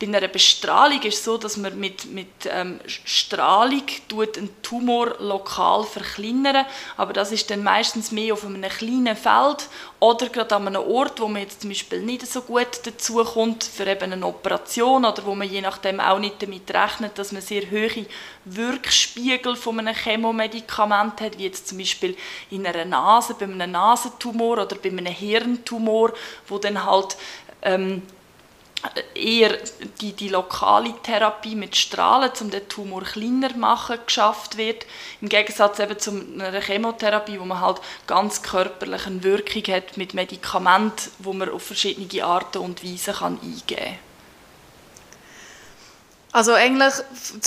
Bei 0.01 0.09
einer 0.09 0.27
Bestrahlung 0.27 1.01
ist 1.03 1.19
es 1.19 1.25
so, 1.25 1.39
dass 1.39 1.57
man 1.57 1.79
mit, 1.79 2.07
mit 2.07 2.29
ähm, 2.51 2.81
Strahlung 2.87 3.85
tut 4.09 4.37
einen 4.37 4.51
Tumor 4.63 5.15
lokal 5.21 5.85
verkleinern, 5.85 6.67
aber 6.97 7.13
das 7.13 7.31
ist 7.31 7.49
dann 7.51 7.63
meistens 7.63 8.11
mehr 8.11 8.35
auf 8.35 8.45
einem 8.45 8.63
kleinen 8.63 9.17
Feld 9.17 9.69
oder 10.01 10.29
gerade 10.29 10.57
an 10.57 10.67
einem 10.67 10.83
Ort, 10.83 11.21
wo 11.21 11.29
man 11.29 11.43
jetzt 11.43 11.61
zum 11.61 11.71
Beispiel 11.71 12.03
nicht 12.03 12.27
so 12.27 12.43
gut 12.43 12.81
dazu 12.83 13.23
kommt 13.25 13.63
für 13.63 13.87
eben 13.87 14.13
eine 14.13 14.27
Operation 14.27 15.05
oder 15.05 15.25
wo 15.25 15.35
man 15.35 15.49
je 15.49 15.61
nachdem 15.61 16.01
auch 16.01 16.19
nicht 16.19 16.43
damit 16.43 16.69
rechnet, 16.75 17.17
dass 17.17 17.31
man 17.31 17.41
sehr 17.41 17.71
hohe 17.71 18.07
Wirkspiegel 18.45 19.55
von 19.55 19.79
einem 19.79 19.95
Chemomedikament 19.95 21.21
hat, 21.21 21.39
wie 21.39 21.45
jetzt 21.45 21.69
zum 21.69 21.79
Beispiel 21.79 22.17
in 22.51 22.67
einer 22.67 22.85
Nase, 22.85 23.35
bei 23.35 23.45
einem 23.47 23.71
Nasentumor 23.71 24.59
oder 24.59 24.77
bei 24.77 24.91
einem 24.91 25.07
Hirntumor, 25.07 26.13
wo 26.49 26.59
dann 26.59 26.85
halt 26.85 27.17
ähm, 27.63 28.03
eher 29.15 29.59
die, 30.01 30.13
die 30.13 30.29
lokale 30.29 30.95
Therapie 31.03 31.55
mit 31.55 31.75
Strahlen, 31.77 32.31
um 32.41 32.51
den 32.51 32.69
Tumor 32.69 33.03
kleiner 33.03 33.51
zu 33.51 33.59
machen, 33.59 33.99
geschafft 34.05 34.57
wird. 34.57 34.85
Im 35.21 35.29
Gegensatz 35.29 35.79
eben 35.79 35.99
zu 35.99 36.11
einer 36.11 36.61
Chemotherapie, 36.61 37.41
wo 37.41 37.45
man 37.45 37.61
halt 37.61 37.81
ganz 38.07 38.43
körperlich 38.43 39.07
eine 39.07 39.23
Wirkung 39.23 39.63
hat 39.75 39.97
mit 39.97 40.15
Medikamenten, 40.15 41.11
wo 41.19 41.33
man 41.33 41.49
auf 41.49 41.63
verschiedene 41.63 42.25
Arten 42.25 42.59
und 42.59 42.85
Weisen 42.85 43.15
kann 43.15 43.41
eingeben 43.41 43.85
kann. 43.85 43.99
Also 46.33 46.53
eigentlich, 46.53 46.95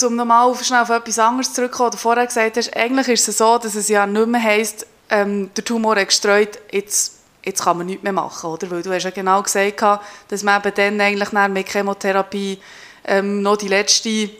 um 0.02 0.16
nochmal 0.16 0.54
schnell 0.64 0.80
auf 0.80 0.88
etwas 0.88 1.18
anderes 1.18 1.52
zurückzukommen, 1.52 1.90
du 1.90 1.98
vorher 1.98 2.26
gesagt 2.26 2.56
hast, 2.56 2.74
eigentlich 2.74 3.08
ist 3.08 3.28
es 3.28 3.36
so, 3.36 3.58
dass 3.58 3.74
es 3.74 3.88
ja 3.88 4.06
nicht 4.06 4.26
mehr 4.26 4.42
heisst, 4.42 4.86
ähm, 5.10 5.50
der 5.54 5.64
Tumor 5.64 5.96
hat 5.96 6.08
gestreut, 6.08 6.58
jetzt 6.72 7.17
jetzt 7.44 7.62
kann 7.62 7.78
man 7.78 7.86
nichts 7.86 8.02
mehr 8.02 8.12
machen, 8.12 8.50
oder? 8.50 8.70
Weil 8.70 8.82
du 8.82 8.92
hast 8.92 9.04
ja 9.04 9.10
genau 9.10 9.42
gesagt, 9.42 9.82
dass 10.28 10.42
man 10.42 10.60
eben 10.60 10.74
dann 10.74 11.00
eigentlich 11.00 11.32
mit 11.32 11.68
Chemotherapie 11.68 12.58
ähm, 13.04 13.42
noch 13.42 13.56
die 13.56 13.68
letzte, 13.68 14.30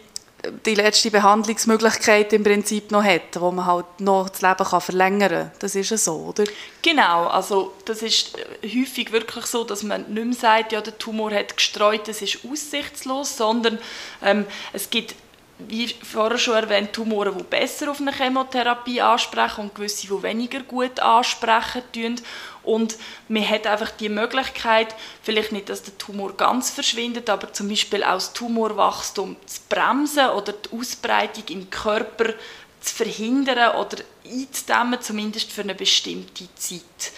die 0.65 0.75
letzte 0.75 1.11
Behandlungsmöglichkeit 1.11 2.31
im 2.33 2.43
Prinzip 2.43 2.91
noch 2.91 3.03
hat, 3.03 3.39
wo 3.39 3.51
man 3.51 3.65
halt 3.65 3.99
noch 3.99 4.29
das 4.29 4.41
Leben 4.41 4.63
kann 4.63 4.81
verlängern 4.81 5.29
kann. 5.29 5.51
Das 5.59 5.75
ist 5.75 5.89
ja 5.89 5.97
so, 5.97 6.15
oder? 6.15 6.43
Genau, 6.81 7.27
also 7.27 7.73
das 7.85 8.01
ist 8.01 8.37
häufig 8.63 9.11
wirklich 9.11 9.45
so, 9.45 9.63
dass 9.63 9.83
man 9.83 10.05
nicht 10.13 10.25
mehr 10.25 10.35
sagt, 10.35 10.71
ja, 10.71 10.81
der 10.81 10.97
Tumor 10.97 11.31
hat 11.31 11.57
gestreut, 11.57 12.07
das 12.07 12.21
ist 12.21 12.39
aussichtslos, 12.49 13.35
sondern 13.35 13.79
ähm, 14.21 14.45
es 14.71 14.89
gibt 14.89 15.15
wie 15.59 15.87
vorher 15.87 16.37
schon 16.37 16.55
erwähnt, 16.55 16.93
Tumoren, 16.93 17.37
die 17.37 17.43
besser 17.43 17.91
auf 17.91 17.99
eine 17.99 18.13
Chemotherapie 18.13 19.01
ansprechen 19.01 19.61
und 19.61 19.75
gewisse, 19.75 20.07
die 20.07 20.23
weniger 20.23 20.61
gut 20.61 20.99
ansprechen 20.99 21.83
tun. 21.93 22.15
Und 22.63 22.97
man 23.27 23.47
hat 23.47 23.67
einfach 23.67 23.91
die 23.91 24.09
Möglichkeit, 24.09 24.95
vielleicht 25.21 25.51
nicht, 25.51 25.69
dass 25.69 25.83
der 25.83 25.97
Tumor 25.97 26.33
ganz 26.35 26.69
verschwindet, 26.69 27.29
aber 27.29 27.51
zum 27.51 27.67
Beispiel 27.67 28.03
auch 28.03 28.13
das 28.13 28.33
Tumorwachstum 28.33 29.35
zu 29.45 29.61
bremsen 29.67 30.29
oder 30.29 30.53
die 30.53 30.77
Ausbreitung 30.77 31.43
im 31.49 31.69
Körper 31.69 32.33
zu 32.79 32.95
verhindern 32.95 33.75
oder 33.75 33.97
einzudämmen, 34.25 35.01
zumindest 35.01 35.51
für 35.51 35.61
eine 35.61 35.75
bestimmte 35.75 36.47
Zeit. 36.55 37.11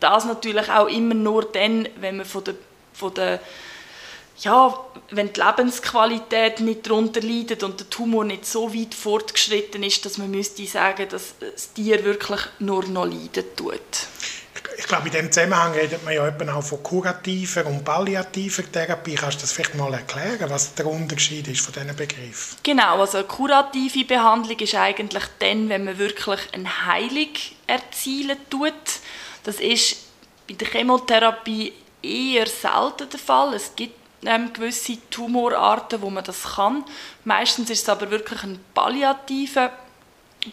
Das 0.00 0.24
natürlich 0.24 0.68
auch 0.70 0.88
immer 0.88 1.14
nur 1.14 1.44
dann, 1.44 1.88
wenn 1.96 2.18
man 2.18 2.26
von 2.26 2.44
der, 2.44 2.54
von 2.92 3.14
der 3.14 3.40
ja, 4.40 4.74
wenn 5.10 5.32
die 5.32 5.40
Lebensqualität 5.40 6.60
nicht 6.60 6.86
darunter 6.86 7.20
leidet 7.20 7.62
und 7.62 7.80
der 7.80 7.88
Tumor 7.88 8.24
nicht 8.24 8.44
so 8.44 8.72
weit 8.74 8.94
fortgeschritten 8.94 9.82
ist, 9.82 10.04
dass 10.04 10.18
man 10.18 10.30
müsste 10.30 10.66
sagen, 10.66 11.08
dass 11.08 11.34
das 11.38 11.72
Tier 11.72 12.04
wirklich 12.04 12.40
nur 12.58 12.84
noch 12.86 13.06
leiden 13.06 13.44
tut. 13.56 13.80
Ich 14.78 14.86
glaube, 14.86 15.06
in 15.06 15.12
diesem 15.12 15.32
Zusammenhang 15.32 15.72
redet 15.72 16.04
man 16.04 16.12
ja 16.12 16.28
auch 16.28 16.62
von 16.62 16.82
kurativer 16.82 17.66
und 17.66 17.84
palliativer 17.84 18.62
Therapie. 18.70 19.14
Kannst 19.14 19.38
du 19.38 19.40
das 19.42 19.52
vielleicht 19.52 19.74
mal 19.74 19.92
erklären, 19.92 20.50
was 20.50 20.74
der 20.74 20.86
Unterschied 20.86 21.48
ist 21.48 21.60
von 21.60 21.72
diesen 21.72 21.96
Begriffen? 21.96 22.58
Genau, 22.62 23.00
also 23.00 23.18
eine 23.18 23.26
kurative 23.26 24.04
Behandlung 24.04 24.58
ist 24.58 24.74
eigentlich 24.74 25.24
dann, 25.38 25.68
wenn 25.68 25.84
man 25.84 25.98
wirklich 25.98 26.40
eine 26.52 26.86
Heilung 26.86 27.30
erzielen 27.66 28.36
tut. 28.50 28.74
Das 29.44 29.60
ist 29.60 29.96
bei 30.46 30.54
der 30.54 30.68
Chemotherapie 30.68 31.72
eher 32.02 32.46
selten 32.46 33.08
der 33.10 33.18
Fall. 33.18 33.54
Es 33.54 33.74
gibt 33.74 33.94
ähm, 34.26 34.52
gewisse 34.52 34.98
Tumorarten, 35.10 36.02
wo 36.02 36.10
man 36.10 36.24
das 36.24 36.42
kann. 36.54 36.84
Meistens 37.24 37.70
ist 37.70 37.82
es 37.82 37.88
aber 37.88 38.10
wirklich 38.10 38.42
ein 38.42 38.58
palliativer 38.74 39.72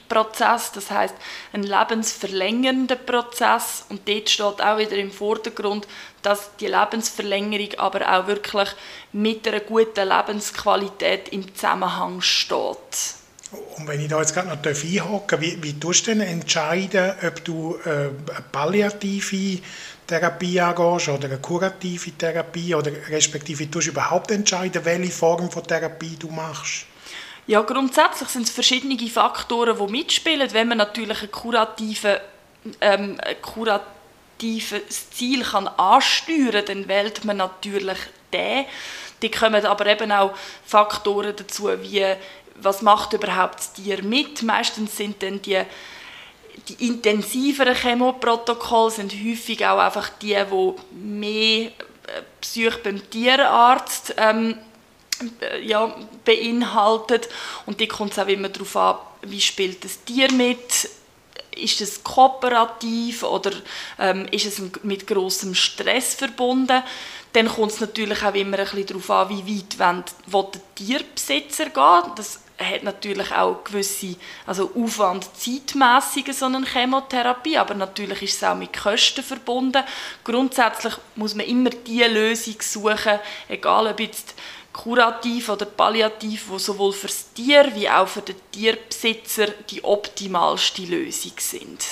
Prozess, 0.10 0.72
das 0.72 0.90
heißt 0.90 1.16
ein 1.54 1.64
lebensverlängernder 1.64 2.96
Prozess 2.96 3.86
und 3.90 4.08
dort 4.08 4.30
steht 4.30 4.62
auch 4.62 4.78
wieder 4.78 4.98
im 4.98 5.12
Vordergrund, 5.12 5.88
dass 6.22 6.56
die 6.58 6.68
Lebensverlängerung 6.68 7.76
aber 7.78 8.12
auch 8.12 8.28
wirklich 8.28 8.70
mit 9.12 9.48
einer 9.48 9.60
guten 9.60 10.08
Lebensqualität 10.08 11.30
im 11.30 11.54
Zusammenhang 11.54 12.22
steht. 12.22 13.16
Und 13.78 13.88
wenn 13.88 14.00
ich 14.00 14.08
da 14.08 14.20
jetzt 14.20 14.34
gerade 14.34 14.48
noch 14.48 14.66
einhaken 14.66 15.42
wie, 15.42 15.62
wie 15.62 15.80
tust 15.80 16.08
du 16.08 16.12
denn 16.12 16.22
entscheiden, 16.22 17.14
ob 17.26 17.46
du 17.46 17.78
äh, 17.86 17.90
eine 17.90 18.46
palliative 18.52 19.62
Therapie 20.08 20.60
angehst 20.60 21.10
oder 21.10 21.26
eine 21.26 21.38
kurative 21.40 22.12
Therapie 22.12 22.76
oder 22.76 22.92
respektive 23.10 23.68
du 23.68 23.80
überhaupt 23.80 24.32
entscheiden, 24.32 24.84
welche 24.86 25.12
Form 25.12 25.50
von 25.50 25.64
Therapie 25.64 26.16
du 26.18 26.30
machst? 26.30 26.86
Ja, 27.46 27.62
grundsätzlich 27.62 28.30
sind 28.30 28.44
es 28.44 28.52
verschiedene 28.52 28.98
Faktoren, 29.10 29.78
die 29.78 29.92
mitspielen. 29.92 30.54
Wenn 30.54 30.70
man 30.70 30.78
natürlich 30.78 31.24
ein 31.24 31.32
kuratives, 31.32 32.20
ähm, 32.80 33.18
kuratives 33.42 35.10
Ziel 35.12 35.44
kann 35.44 35.68
ansteuern 35.68 36.52
kann, 36.52 36.66
dann 36.66 36.88
wählt 36.88 37.26
man 37.26 37.38
natürlich 37.38 37.98
den. 38.32 38.66
Die 39.22 39.32
kommen 39.32 39.66
aber 39.66 39.86
eben 39.88 40.12
auch 40.12 40.34
Faktoren 40.66 41.36
dazu, 41.36 41.70
wie 41.82 42.06
was 42.56 42.82
macht 42.82 43.14
überhaupt 43.14 43.60
das 43.60 43.74
Tier 43.74 44.04
mit. 44.04 44.44
Meistens 44.44 44.96
sind 44.96 45.22
dann 45.24 45.42
die 45.42 45.62
die 46.68 46.88
intensiveren 46.88 47.76
Chemoprotokolle 47.76 48.92
sind 48.92 49.14
häufig 49.14 49.66
auch 49.66 49.80
einfach 49.80 50.10
die, 50.22 50.36
die 50.36 50.74
mehr 50.96 51.68
äh, 51.68 51.72
Psyche 52.42 52.80
beim 52.84 53.10
Tierarzt 53.10 54.14
ähm, 54.18 54.58
äh, 55.42 55.62
ja, 55.66 55.96
beinhaltet. 56.24 57.30
Und 57.66 57.80
die 57.80 57.88
kommt 57.88 58.14
es 58.14 58.20
auch 58.20 58.28
immer 58.28 58.50
darauf 58.50 58.76
an, 58.76 58.98
wie 59.24 59.42
spielt 59.42 59.84
das 59.84 60.04
Tier 60.04 60.32
mit, 60.32 60.90
ist 61.56 61.82
es 61.82 62.04
kooperativ 62.04 63.24
oder 63.24 63.52
ähm, 64.00 64.28
ist 64.32 64.46
es 64.46 64.62
mit 64.84 65.08
großem 65.08 65.54
Stress 65.56 66.16
verbunden? 66.16 66.84
Dann 67.34 67.48
kommt 67.48 67.72
es 67.72 67.80
natürlich 67.80 68.24
auch 68.24 68.34
immer 68.34 68.60
ein 68.60 68.66
bisschen 68.66 68.86
darauf 68.86 69.10
an, 69.10 69.30
wie 69.30 69.58
weit 69.58 69.80
will 69.80 70.46
der 70.54 70.62
Tierbesitzer 70.76 71.70
gehen. 71.70 72.12
Das 72.16 72.40
hat 72.64 72.84
natürlich 72.84 73.32
auch 73.32 73.64
gewisse 73.64 74.16
also 74.46 74.72
Aufwand 74.76 75.30
zeitmässig 75.38 76.34
so 76.34 76.46
eine 76.46 76.66
Chemotherapie, 76.66 77.58
aber 77.58 77.74
natürlich 77.74 78.22
ist 78.24 78.36
es 78.36 78.44
auch 78.44 78.56
mit 78.56 78.74
Kosten 78.74 79.24
verbunden. 79.24 79.84
Grundsätzlich 80.24 80.94
muss 81.16 81.36
man 81.36 81.46
immer 81.46 81.70
die 81.70 82.04
Lösung 82.04 82.56
suchen, 82.60 83.20
egal 83.48 83.88
ob 83.88 84.00
jetzt 84.00 84.34
kurativ 84.74 85.50
oder 85.50 85.66
palliativ, 85.66 86.50
wo 86.50 86.58
sowohl 86.58 86.94
für 86.94 87.08
das 87.08 87.32
Tier 87.34 87.72
wie 87.76 87.90
auch 87.90 88.08
für 88.08 88.22
den 88.22 88.36
Tierbesitzer 88.52 89.48
die 89.70 89.84
optimalste 89.84 90.82
Lösung 90.82 91.34
sind. 91.38 91.86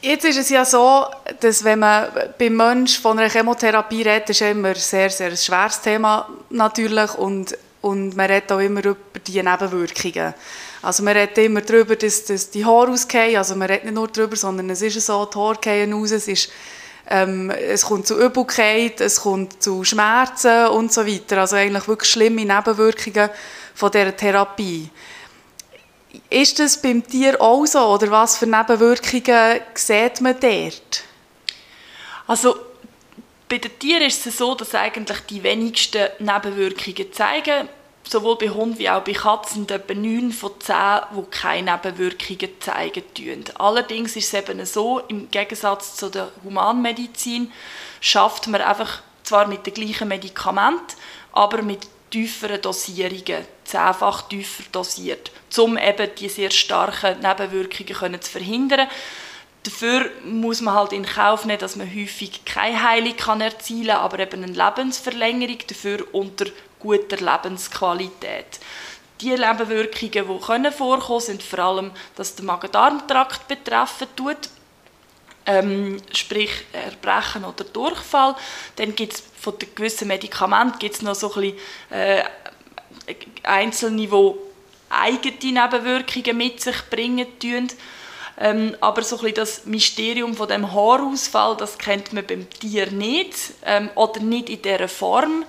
Jetzt 0.00 0.24
ist 0.24 0.38
es 0.38 0.50
ja 0.50 0.64
so, 0.64 1.06
dass 1.38 1.62
wenn 1.62 1.78
man 1.78 2.08
beim 2.36 2.56
Menschen 2.56 3.00
von 3.00 3.16
einer 3.18 3.30
Chemotherapie 3.30 4.02
redet, 4.02 4.30
ist 4.30 4.40
immer 4.40 4.70
ein 4.70 4.74
sehr, 4.74 5.10
sehr 5.10 5.36
schweres 5.36 5.80
Thema 5.80 6.28
natürlich 6.50 7.14
und 7.14 7.56
und 7.82 8.16
man 8.16 8.30
redet 8.30 8.50
auch 8.50 8.60
immer 8.60 8.84
über 8.84 9.18
die 9.26 9.42
Nebenwirkungen. 9.42 10.34
Also 10.80 11.02
man 11.02 11.16
redet 11.16 11.36
immer 11.38 11.60
darüber, 11.60 11.96
dass, 11.96 12.24
dass 12.24 12.50
die 12.50 12.64
Haare 12.64 12.92
ausgehen, 12.92 13.36
also 13.36 13.54
man 13.54 13.68
redet 13.68 13.84
nicht 13.84 13.94
nur 13.94 14.08
darüber, 14.08 14.36
sondern 14.36 14.70
es 14.70 14.82
ist 14.82 15.04
so, 15.04 15.26
die 15.26 15.38
Haare 15.38 15.58
gehen 15.60 15.92
aus, 15.92 16.12
es, 16.12 16.28
ist, 16.28 16.50
ähm, 17.10 17.50
es 17.50 17.84
kommt 17.84 18.06
zu 18.06 18.18
Übelkeit, 18.18 19.00
es 19.00 19.20
kommt 19.20 19.62
zu 19.62 19.84
Schmerzen 19.84 20.68
und 20.68 20.92
so 20.92 21.06
weiter. 21.06 21.38
Also 21.38 21.56
eigentlich 21.56 21.86
wirklich 21.88 22.10
schlimme 22.10 22.44
Nebenwirkungen 22.44 23.30
von 23.74 23.90
dieser 23.90 24.16
Therapie. 24.16 24.88
Ist 26.30 26.58
das 26.58 26.80
beim 26.80 27.06
Tier 27.06 27.40
auch 27.40 27.64
so 27.66 27.80
oder 27.80 28.10
was 28.10 28.36
für 28.36 28.46
Nebenwirkungen 28.46 29.60
sieht 29.74 30.20
man 30.20 30.36
dort? 30.38 31.04
Also 32.26 32.71
bei 33.52 33.58
den 33.58 33.78
Tieren 33.78 34.04
ist 34.04 34.26
es 34.26 34.38
so, 34.38 34.54
dass 34.54 34.74
eigentlich 34.74 35.20
die 35.28 35.42
wenigsten 35.42 36.08
Nebenwirkungen 36.20 37.12
zeigen. 37.12 37.68
Sowohl 38.08 38.38
bei 38.38 38.48
Hunden 38.48 38.78
wie 38.78 38.88
auch 38.88 39.04
bei 39.04 39.12
Katzen 39.12 39.68
etwa 39.68 39.92
9 39.92 40.32
von 40.32 40.52
10, 40.58 40.74
die 41.14 41.30
keine 41.30 41.70
Nebenwirkungen 41.70 42.48
zeigen. 42.60 43.44
Allerdings 43.56 44.16
ist 44.16 44.32
es 44.32 44.40
eben 44.40 44.64
so, 44.64 45.00
im 45.00 45.30
Gegensatz 45.30 45.96
zu 45.96 46.08
der 46.08 46.32
Humanmedizin 46.42 47.52
schafft 48.00 48.48
man 48.48 48.62
einfach 48.62 49.02
zwar 49.22 49.46
mit 49.46 49.66
den 49.66 49.74
gleichen 49.74 50.08
Medikamenten, 50.08 50.96
aber 51.32 51.60
mit 51.60 51.80
tieferen 52.10 52.62
Dosierungen, 52.62 53.44
zehnfach 53.64 54.28
tiefer 54.28 54.62
dosiert, 54.72 55.30
um 55.58 55.76
eben 55.76 56.08
die 56.18 56.30
sehr 56.30 56.50
starken 56.50 57.20
Nebenwirkungen 57.20 58.22
zu 58.22 58.30
verhindern. 58.30 58.88
Dafür 59.64 60.10
muss 60.24 60.60
man 60.60 60.74
halt 60.74 60.92
in 60.92 61.06
Kauf 61.06 61.44
nehmen, 61.44 61.60
dass 61.60 61.76
man 61.76 61.88
häufig 61.88 62.44
keine 62.44 62.82
Heilung 62.82 63.16
kann 63.16 63.40
erzielen 63.40 63.88
kann, 63.88 63.98
aber 63.98 64.18
eben 64.18 64.42
eine 64.42 64.52
Lebensverlängerung, 64.52 65.58
dafür 65.68 66.04
unter 66.12 66.46
guter 66.80 67.16
Lebensqualität. 67.16 68.58
Die 69.20 69.30
Nebenwirkungen, 69.30 70.10
die 70.10 70.44
können 70.44 70.72
vorkommen 70.72 71.20
sind 71.20 71.42
vor 71.44 71.60
allem, 71.60 71.92
dass 72.16 72.34
der 72.34 72.44
Magen-Darm-Trakt 72.44 73.46
betreffen 73.46 74.08
tut, 74.16 74.48
ähm, 75.46 76.00
sprich 76.12 76.50
Erbrechen 76.72 77.44
oder 77.44 77.64
Durchfall. 77.64 78.34
Dann 78.76 78.96
gibt 78.96 79.14
es 79.14 79.22
von 79.40 79.54
gewissen 79.74 80.08
Medikamenten 80.08 80.78
gibt's 80.78 81.02
noch 81.02 81.14
so 81.14 81.32
ein 81.34 81.40
bisschen, 81.40 81.58
äh, 81.90 82.24
einzelne, 83.44 84.06
die 84.06 84.34
eigene 84.90 85.62
Nebenwirkungen 85.62 86.36
mit 86.36 86.60
sich 86.60 86.76
bringen 86.90 87.26
tun. 87.38 87.68
Ähm, 88.42 88.76
aber 88.80 89.04
so 89.04 89.24
ein 89.24 89.34
das 89.34 89.66
Mysterium 89.66 90.34
von 90.34 90.48
dem 90.48 90.72
Haarausfall, 90.72 91.56
das 91.56 91.78
kennt 91.78 92.12
man 92.12 92.26
beim 92.26 92.50
Tier 92.50 92.90
nicht 92.90 93.36
ähm, 93.64 93.88
oder 93.94 94.18
nicht 94.18 94.50
in 94.50 94.60
dieser 94.60 94.88
Form. 94.88 95.44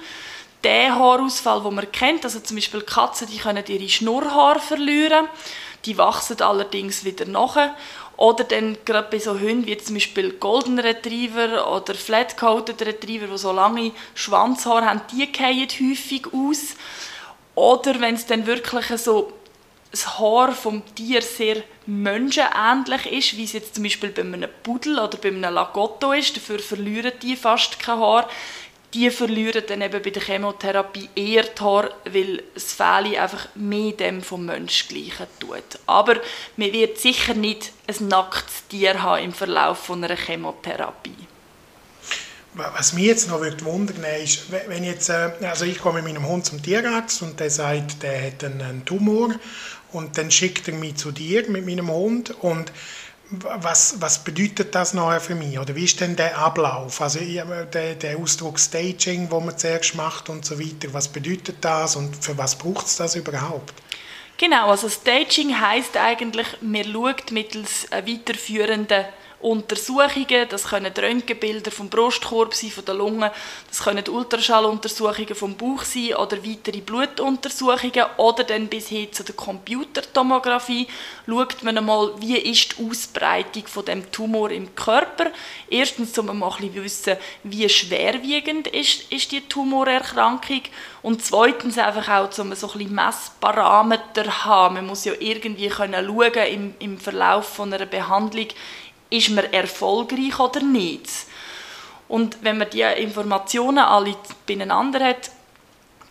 Der 0.63 0.93
Haarausfall, 0.93 1.63
den 1.63 1.73
man 1.73 1.91
kennt, 1.91 2.23
also 2.23 2.39
zum 2.39 2.55
Beispiel 2.55 2.81
Katzen, 2.81 3.27
die 3.27 3.39
können 3.39 3.63
ihre 3.67 3.89
Schnurrhaare 3.89 4.59
verlieren, 4.59 5.27
die 5.85 5.97
wachsen 5.97 6.39
allerdings 6.43 7.03
wieder 7.03 7.25
nach. 7.25 7.57
Oder 8.15 8.43
dann 8.43 8.77
gerade 8.85 9.07
bei 9.09 9.17
so 9.17 9.39
Hunden 9.39 9.65
wie 9.65 9.75
zum 9.79 9.95
Beispiel 9.95 10.33
Golden 10.33 10.77
Retriever 10.77 11.75
oder 11.75 11.95
Flat-Coated 11.95 12.79
Retriever, 12.85 13.25
die 13.25 13.38
so 13.39 13.51
lange 13.51 13.91
Schwanzhaare 14.13 14.85
haben, 14.85 15.01
die 15.12 15.25
fallen 15.35 15.67
häufig 15.67 16.27
aus. 16.31 16.75
Oder 17.55 18.00
wenn 18.00 18.13
es 18.13 18.27
dann 18.27 18.45
wirklich 18.45 18.85
so 19.00 19.33
das 19.93 20.17
Haar 20.17 20.51
vom 20.53 20.81
Tier 20.95 21.21
sehr 21.21 21.62
menschenähnlich 21.85 23.05
ist, 23.12 23.38
wie 23.38 23.43
es 23.43 23.53
jetzt 23.53 23.75
zum 23.75 23.83
Beispiel 23.83 24.09
bei 24.09 24.23
einem 24.23 24.50
Pudel 24.63 24.97
oder 24.97 25.17
bei 25.19 25.29
einem 25.29 25.53
Lagotto 25.53 26.13
ist, 26.13 26.35
dafür 26.35 26.57
verlieren 26.57 27.13
die 27.21 27.35
fast 27.35 27.79
kein 27.79 28.00
Haar. 28.00 28.27
Die 28.95 29.09
verlieren 29.12 29.63
dann 29.67 29.81
eben 29.81 30.01
bei 30.01 30.09
der 30.09 30.21
Chemotherapie 30.21 31.09
eher 31.15 31.43
die 31.43 31.62
Haare, 31.62 31.93
weil 32.05 32.43
das 32.55 32.73
Fähli 32.73 33.17
einfach 33.17 33.47
mehr 33.55 33.91
dem 33.91 34.23
vom 34.23 34.45
Mensch 34.45 34.88
gleichen 34.88 35.27
tut. 35.39 35.79
Aber 35.85 36.15
man 36.57 36.73
wird 36.73 37.00
sicher 37.00 37.35
nicht 37.35 37.71
ein 37.88 38.07
nacktes 38.07 38.67
Tier 38.69 39.01
haben 39.01 39.23
im 39.23 39.33
Verlauf 39.33 39.91
einer 39.91 40.15
Chemotherapie. 40.15 41.27
Was 42.55 42.93
mich 42.93 43.05
jetzt 43.05 43.29
noch 43.29 43.41
wundern 43.41 44.03
ist, 44.23 44.51
wenn 44.67 44.83
jetzt, 44.83 45.09
äh, 45.09 45.31
also 45.41 45.65
ich 45.65 45.79
komme 45.79 46.03
mit 46.03 46.13
meinem 46.13 46.27
Hund 46.27 46.45
zum 46.45 46.62
Tierarzt 46.62 47.23
und 47.23 47.39
der 47.39 47.50
sagt, 47.50 48.03
der 48.03 48.27
hat 48.27 48.43
einen 48.43 48.85
Tumor 48.85 49.33
und 49.93 50.17
dann 50.17 50.31
schickt 50.31 50.67
er 50.67 50.73
mich 50.73 50.95
zu 50.95 51.12
dir 51.12 51.50
mit 51.50 51.65
meinem 51.65 51.89
Hund 51.89 52.31
und 52.41 52.71
was, 53.29 53.95
was 54.00 54.23
bedeutet 54.23 54.75
das 54.75 54.93
nachher 54.93 55.21
für 55.21 55.35
mich? 55.35 55.57
Oder 55.57 55.75
wie 55.75 55.85
ist 55.85 56.00
denn 56.00 56.15
der 56.15 56.38
Ablauf? 56.38 57.01
Also 57.01 57.19
der, 57.19 57.95
der 57.95 58.17
Ausdruck 58.17 58.59
Staging, 58.59 59.31
wo 59.31 59.39
man 59.39 59.57
zuerst 59.57 59.95
macht 59.95 60.29
und 60.29 60.45
so 60.45 60.59
weiter, 60.59 60.93
was 60.93 61.07
bedeutet 61.07 61.57
das 61.62 61.95
und 61.95 62.23
für 62.23 62.38
was 62.38 62.55
braucht 62.55 62.85
es 62.85 62.97
das 62.97 63.15
überhaupt? 63.15 63.73
Genau, 64.38 64.69
also 64.69 64.89
Staging 64.89 65.59
heißt 65.59 65.95
eigentlich, 65.97 66.47
man 66.62 66.83
schaut 66.83 67.31
mittels 67.31 67.88
weiterführenden 67.91 69.05
Untersuchungen, 69.43 70.47
das 70.50 70.63
können 70.65 70.93
Röntgenbilder 70.97 71.71
vom 71.71 71.89
Brustkorb 71.89 72.53
sein, 72.53 72.71
von 72.71 72.85
der 72.85 72.95
Lunge, 72.95 73.31
das 73.69 73.83
können 73.83 74.07
Ultraschalluntersuchungen 74.07 75.35
vom 75.35 75.55
Bauch 75.55 75.83
sein 75.83 76.15
oder 76.15 76.38
weitere 76.45 76.81
Blutuntersuchungen 76.81 78.05
oder 78.17 78.43
dann 78.43 78.67
bis 78.67 78.88
hin 78.88 79.12
zu 79.12 79.23
der 79.23 79.35
Computertomographie 79.35 80.88
schaut 81.27 81.63
man 81.63 81.77
einmal, 81.77 82.13
wie 82.19 82.38
ist 82.38 82.77
die 82.77 82.89
Ausbreitung 82.89 83.67
von 83.67 83.85
dem 83.85 84.12
Tumor 84.12 84.51
im 84.51 84.73
Körper. 84.75 85.31
Erstens, 85.69 86.17
um 86.17 86.25
mal 86.25 86.51
ein 86.51 86.57
bisschen 86.57 86.83
wissen, 86.83 87.17
wie 87.43 87.67
schwerwiegend 87.67 88.67
ist, 88.67 89.12
ist 89.12 89.31
die 89.31 89.41
Tumorerkrankung 89.41 90.62
und 91.01 91.23
zweitens 91.23 91.77
einfach 91.77 92.07
auch, 92.09 92.39
um 92.39 92.53
so 92.55 92.67
ein 92.67 92.77
bisschen 92.77 92.95
Messparameter 92.95 94.23
zu 94.23 94.45
haben. 94.45 94.75
Man 94.75 94.88
muss 94.88 95.05
ja 95.05 95.13
irgendwie 95.19 95.67
können 95.67 96.05
schauen 96.05 96.47
im, 96.51 96.75
im 96.79 96.97
Verlauf 96.97 97.47
von 97.47 97.73
einer 97.73 97.85
Behandlung, 97.85 98.47
ist 99.13 99.29
man 99.29 99.46
erfolgreich 99.53 100.39
oder 100.39 100.62
nicht. 100.62 101.08
Und 102.08 102.38
wenn 102.41 102.58
man 102.58 102.70
diese 102.70 102.89
Informationen 102.89 103.79
alle 103.79 104.15
beieinander 104.48 105.05
hat, 105.05 105.29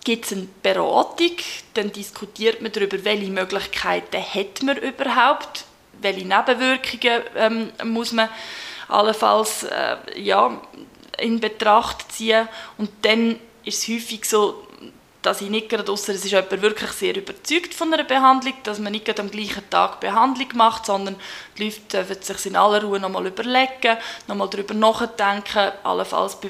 gibt 0.04 0.26
es 0.26 0.32
eine 0.32 0.48
Beratung, 0.62 1.36
dann 1.74 1.92
diskutiert 1.92 2.62
man 2.62 2.72
darüber, 2.72 3.04
welche 3.04 3.30
Möglichkeiten 3.30 4.22
hat 4.22 4.62
man 4.62 4.76
überhaupt, 4.76 5.64
welche 6.00 6.26
Nebenwirkungen 6.26 7.22
ähm, 7.36 7.72
muss 7.84 8.12
man 8.12 8.28
allenfalls 8.88 9.64
äh, 9.64 9.96
ja, 10.16 10.60
in 11.18 11.40
Betracht 11.40 12.12
ziehen? 12.12 12.48
Und 12.78 12.90
dann 13.02 13.38
ist 13.64 13.82
es 13.82 13.88
häufig 13.88 14.24
so, 14.24 14.66
dass 15.22 15.40
ich 15.40 15.48
nicht 15.48 15.68
gerade, 15.68 15.90
ausser 15.90 16.12
es 16.12 16.24
ist 16.24 16.32
jemand 16.32 16.62
wirklich 16.62 16.90
sehr 16.90 17.16
überzeugt 17.16 17.74
von 17.74 17.94
einer 17.94 18.04
Behandlung, 18.04 18.54
dass 18.64 18.80
man 18.80 18.92
nicht 18.92 19.18
am 19.18 19.30
gleichen 19.30 19.68
Tag 19.70 20.00
Behandlung 20.00 20.48
macht, 20.54 20.86
sondern 20.86 21.16
die 21.56 21.64
Leute 21.64 21.80
dürfen 21.90 22.22
sich 22.22 22.46
in 22.46 22.56
aller 22.56 22.82
Ruhe 22.82 22.98
nochmal 22.98 23.26
überlegen, 23.26 23.96
nochmal 24.26 24.50
darüber 24.50 24.74
nachdenken, 24.74 25.72
allenfalls 25.84 26.40
bei 26.40 26.48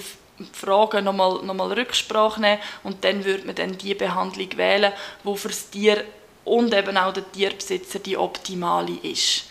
Fragen 0.52 1.04
nochmal, 1.04 1.42
nochmal 1.42 1.72
Rücksprache 1.72 2.40
nehmen 2.40 2.61
und 2.82 3.04
dann 3.04 3.24
würde 3.24 3.46
man 3.46 3.54
dann 3.54 3.76
die 3.76 3.94
Behandlung 3.94 4.48
wählen, 4.56 4.92
die 5.24 5.37
für 5.37 5.48
das 5.48 5.70
Tier 5.70 6.04
und 6.44 6.74
eben 6.74 6.96
auch 6.96 7.12
der 7.12 7.30
Tierbesitzer 7.30 7.98
die 7.98 8.16
optimale 8.16 8.96
ist. 9.02 9.44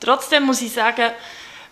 Trotzdem 0.00 0.44
muss 0.44 0.62
ich 0.62 0.72
sagen, 0.72 1.10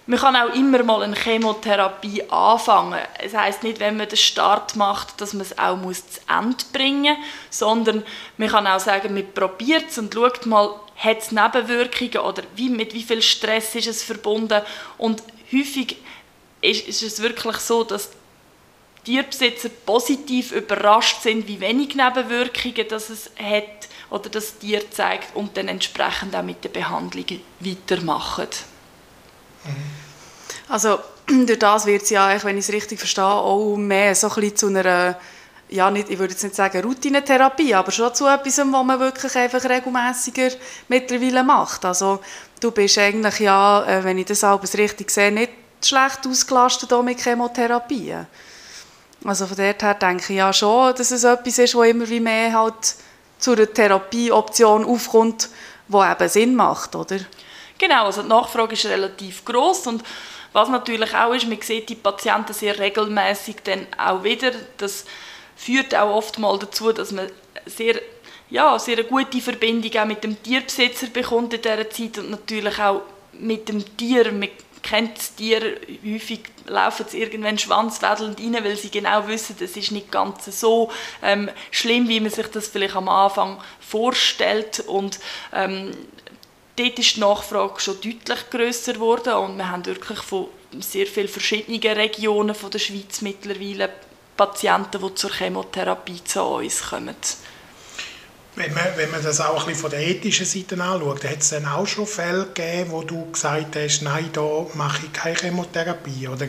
man 0.07 0.21
kann 0.21 0.37
auch 0.37 0.55
immer 0.55 0.85
mal 0.85 1.03
eine 1.03 1.17
Chemotherapie 1.17 2.23
anfangen. 2.31 3.01
Es 3.19 3.35
heißt 3.35 3.65
nicht, 3.65 3.81
wenn 3.81 3.97
man 3.97 4.09
den 4.09 4.17
Start 4.17 4.77
macht, 4.77 5.21
dass 5.21 5.33
man 5.33 5.43
es 5.43 5.59
auch 5.59 5.77
muss 5.77 6.09
zu 6.09 6.21
Ende 6.29 6.65
bringen 6.73 7.17
muss, 7.17 7.59
sondern 7.59 8.05
man 8.37 8.49
kann 8.49 8.67
auch 8.69 8.79
sagen, 8.79 9.15
man 9.15 9.33
probiert 9.33 9.87
es 9.91 9.99
und 9.99 10.15
schaut 10.15 10.47
mal, 10.47 10.79
hat 10.97 11.19
es 11.19 11.33
Nebenwirkungen 11.33 12.19
oder 12.19 12.45
wie, 12.55 12.71
mit 12.71 12.95
wie 12.95 13.03
viel 13.03 13.21
Stress 13.21 13.75
ist 13.75 13.89
es 13.89 14.03
verbunden. 14.05 14.63
Und 14.97 15.23
häufig 15.53 15.97
ist, 16.61 16.87
ist 16.87 17.03
es 17.03 17.21
wirklich 17.21 17.57
so, 17.57 17.83
dass 17.83 18.11
Tierbesitzer 19.05 19.69
positiv 19.69 20.53
überrascht 20.53 21.23
sind, 21.23 21.49
wie 21.49 21.61
wenig 21.61 21.95
Nebenwirkungen 21.95 22.89
das 22.89 23.11
es 23.11 23.31
hat 23.41 23.89
oder 24.11 24.29
das 24.29 24.59
Tier 24.59 24.89
zeigt 24.91 25.35
und 25.35 25.57
dann 25.57 25.69
entsprechend 25.69 26.35
auch 26.35 26.43
mit 26.43 26.63
der 26.63 26.71
Behandlung 26.71 27.41
weitermachen. 27.61 28.49
Also 30.69 30.99
durch 31.27 31.59
das 31.59 31.87
wird 31.87 32.03
es 32.03 32.11
ja, 32.11 32.43
wenn 32.43 32.59
ich 32.59 32.69
es 32.69 32.73
richtig 32.73 32.99
verstehe, 32.99 33.25
auch 33.25 33.77
mehr 33.77 34.15
so 34.15 34.31
ein 34.31 34.57
zu 34.57 34.69
einer, 34.69 35.19
ja, 35.69 35.91
nicht, 35.91 36.11
ich 36.11 36.19
würde 36.19 36.33
jetzt 36.33 36.45
nicht 36.45 36.55
sagen 36.55 36.83
Routinetherapie, 36.83 37.75
aber 37.75 37.91
schon 37.91 38.15
zu 38.15 38.27
etwas, 38.27 38.59
was 38.59 38.67
man 38.67 39.01
wirklich 39.01 39.35
einfach 39.37 39.65
regelmäßiger 39.69 40.51
mittlerweile 40.89 41.43
macht. 41.43 41.85
Also 41.85 42.21
du 42.61 42.71
bist 42.71 42.99
eigentlich 42.99 43.41
ja, 43.41 43.85
äh, 43.85 44.05
wenn 44.05 44.19
ich 44.19 44.27
das 44.27 44.45
alles 44.45 44.77
richtig 44.79 45.11
sehe, 45.11 45.33
nicht 45.33 45.53
schlecht 45.83 46.27
ausgelastet 46.27 46.93
mit 47.03 47.21
Chemotherapien. 47.21 48.27
Also 49.25 49.47
von 49.47 49.57
daher 49.57 49.95
denke 49.95 50.33
ich 50.33 50.39
ja 50.39 50.53
schon, 50.53 50.95
dass 50.95 51.11
es 51.11 51.25
etwas 51.25 51.59
ist, 51.59 51.75
wo 51.75 51.83
immer 51.83 52.09
wie 52.09 52.21
mehr 52.21 52.53
halt 52.53 52.95
zu 53.39 53.53
einer 53.53 53.73
Therapieoption 53.73 54.85
aufkommt, 54.85 55.49
die 55.89 55.97
eben 55.97 56.29
Sinn 56.29 56.55
macht, 56.55 56.95
oder? 56.95 57.19
Genau, 57.79 58.07
also 58.07 58.23
die 58.23 58.29
Nachfrage 58.29 58.73
ist 58.73 58.87
relativ 58.87 59.45
groß 59.45 59.87
und 59.89 60.03
was 60.53 60.69
natürlich 60.71 61.15
auch 61.15 61.35
ist, 61.35 61.47
man 61.47 61.61
sieht 61.61 61.89
die 61.89 61.95
Patienten 61.97 62.55
sehr 62.55 62.79
regelmäßig 62.79 63.57
dann 63.65 63.87
auch 63.99 64.25
wieder. 64.25 64.53
Das 64.79 65.05
führt 65.55 65.95
auch 65.95 66.15
oft 66.15 66.39
mal 66.39 66.59
dazu, 66.59 66.93
dass 66.93 67.13
man 67.13 67.31
sehr 67.67 68.01
ja, 68.49 68.79
sehr 68.79 68.99
eine 68.99 69.07
gute 69.07 69.41
Verbindung 69.41 70.01
auch 70.01 70.07
mit 70.07 70.23
dem 70.23 70.41
Tierbesitzer 70.43 71.09
bekommt 71.09 71.53
in 71.53 71.63
dieser 71.63 71.91
Zeit 71.91 72.19
und 72.19 72.31
natürlich 72.31 72.79
auch 72.79 73.03
mit 73.33 73.69
dem 73.69 73.85
Tier. 73.97 74.31
Man 74.33 74.49
kennt 74.83 75.19
das 75.19 75.35
Tier, 75.35 75.79
häufig 76.05 76.41
laufen 76.67 77.07
sie 77.09 77.21
irgendwann 77.21 77.59
schwanzwedelnd 77.59 78.39
rein, 78.39 78.65
weil 78.65 78.77
sie 78.77 78.91
genau 78.91 79.27
wissen, 79.27 79.57
das 79.59 79.77
ist 79.77 79.91
nicht 79.91 80.13
ganz 80.13 80.45
so 80.59 80.91
ähm, 81.23 81.51
schlimm, 81.73 82.09
wie 82.09 82.21
man 82.21 82.31
sich 82.31 82.47
das 82.47 82.69
vielleicht 82.69 82.95
am 82.95 83.09
Anfang 83.09 83.61
vorstellt 83.81 84.81
und 84.81 85.19
ähm, 85.53 85.91
dort 86.77 86.99
ist 86.99 87.17
die 87.17 87.21
Nachfrage 87.21 87.81
schon 87.81 88.01
deutlich 88.01 88.51
grösser 88.51 88.95
geworden 88.95 89.33
und 89.35 89.57
wir 89.57 89.71
haben 89.71 89.85
wirklich 89.87 90.21
von 90.21 90.49
sehr 90.79 91.07
vielen 91.07 91.29
verschiedenen 91.29 91.81
Regionen 91.81 92.55
von 92.55 92.71
der 92.71 92.79
Schweiz 92.79 93.23
mittlerweile 93.23 93.91
Patienten, 94.37 95.01
die 95.01 95.15
zur 95.15 95.33
Chemotherapie 95.33 96.23
zu 96.25 96.43
uns 96.43 96.83
kommen. 96.83 97.17
Wenn 98.55 98.73
man, 98.73 98.85
wenn 98.97 99.11
man 99.11 99.23
das 99.23 99.41
auch 99.41 99.61
ein 99.61 99.67
bisschen 99.67 99.83
von 99.83 99.91
der 99.91 100.01
ethischen 100.01 100.47
Seite 100.47 100.83
anschaut, 100.83 101.25
hat 101.25 101.41
es 101.41 101.51
dann 101.51 101.67
auch 101.67 101.87
schon 101.87 102.07
Fälle 102.07 102.47
gegeben, 102.47 102.91
wo 102.91 103.03
du 103.03 103.31
gesagt 103.31 103.77
hast, 103.77 104.01
nein, 104.01 104.31
da 104.33 104.67
mache 104.75 105.07
ich 105.07 105.13
keine 105.13 105.37
Chemotherapie 105.37 106.29
oder, 106.29 106.49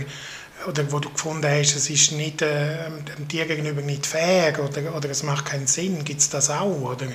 oder 0.68 0.92
wo 0.92 1.00
du 1.00 1.10
gefunden 1.10 1.46
hast, 1.52 1.76
es 1.76 1.90
ist 1.90 2.14
nicht, 2.14 2.42
äh, 2.42 2.90
dem 3.18 3.28
Tier 3.28 3.46
gegenüber 3.46 3.82
nicht 3.82 4.06
fair 4.06 4.58
oder, 4.64 4.96
oder 4.96 5.10
es 5.10 5.24
macht 5.24 5.48
keinen 5.48 5.68
Sinn. 5.68 6.06
Gibt 6.06 6.22
es 6.22 6.30
das 6.30 6.50
auch? 6.50 6.92
Oder? 6.92 7.08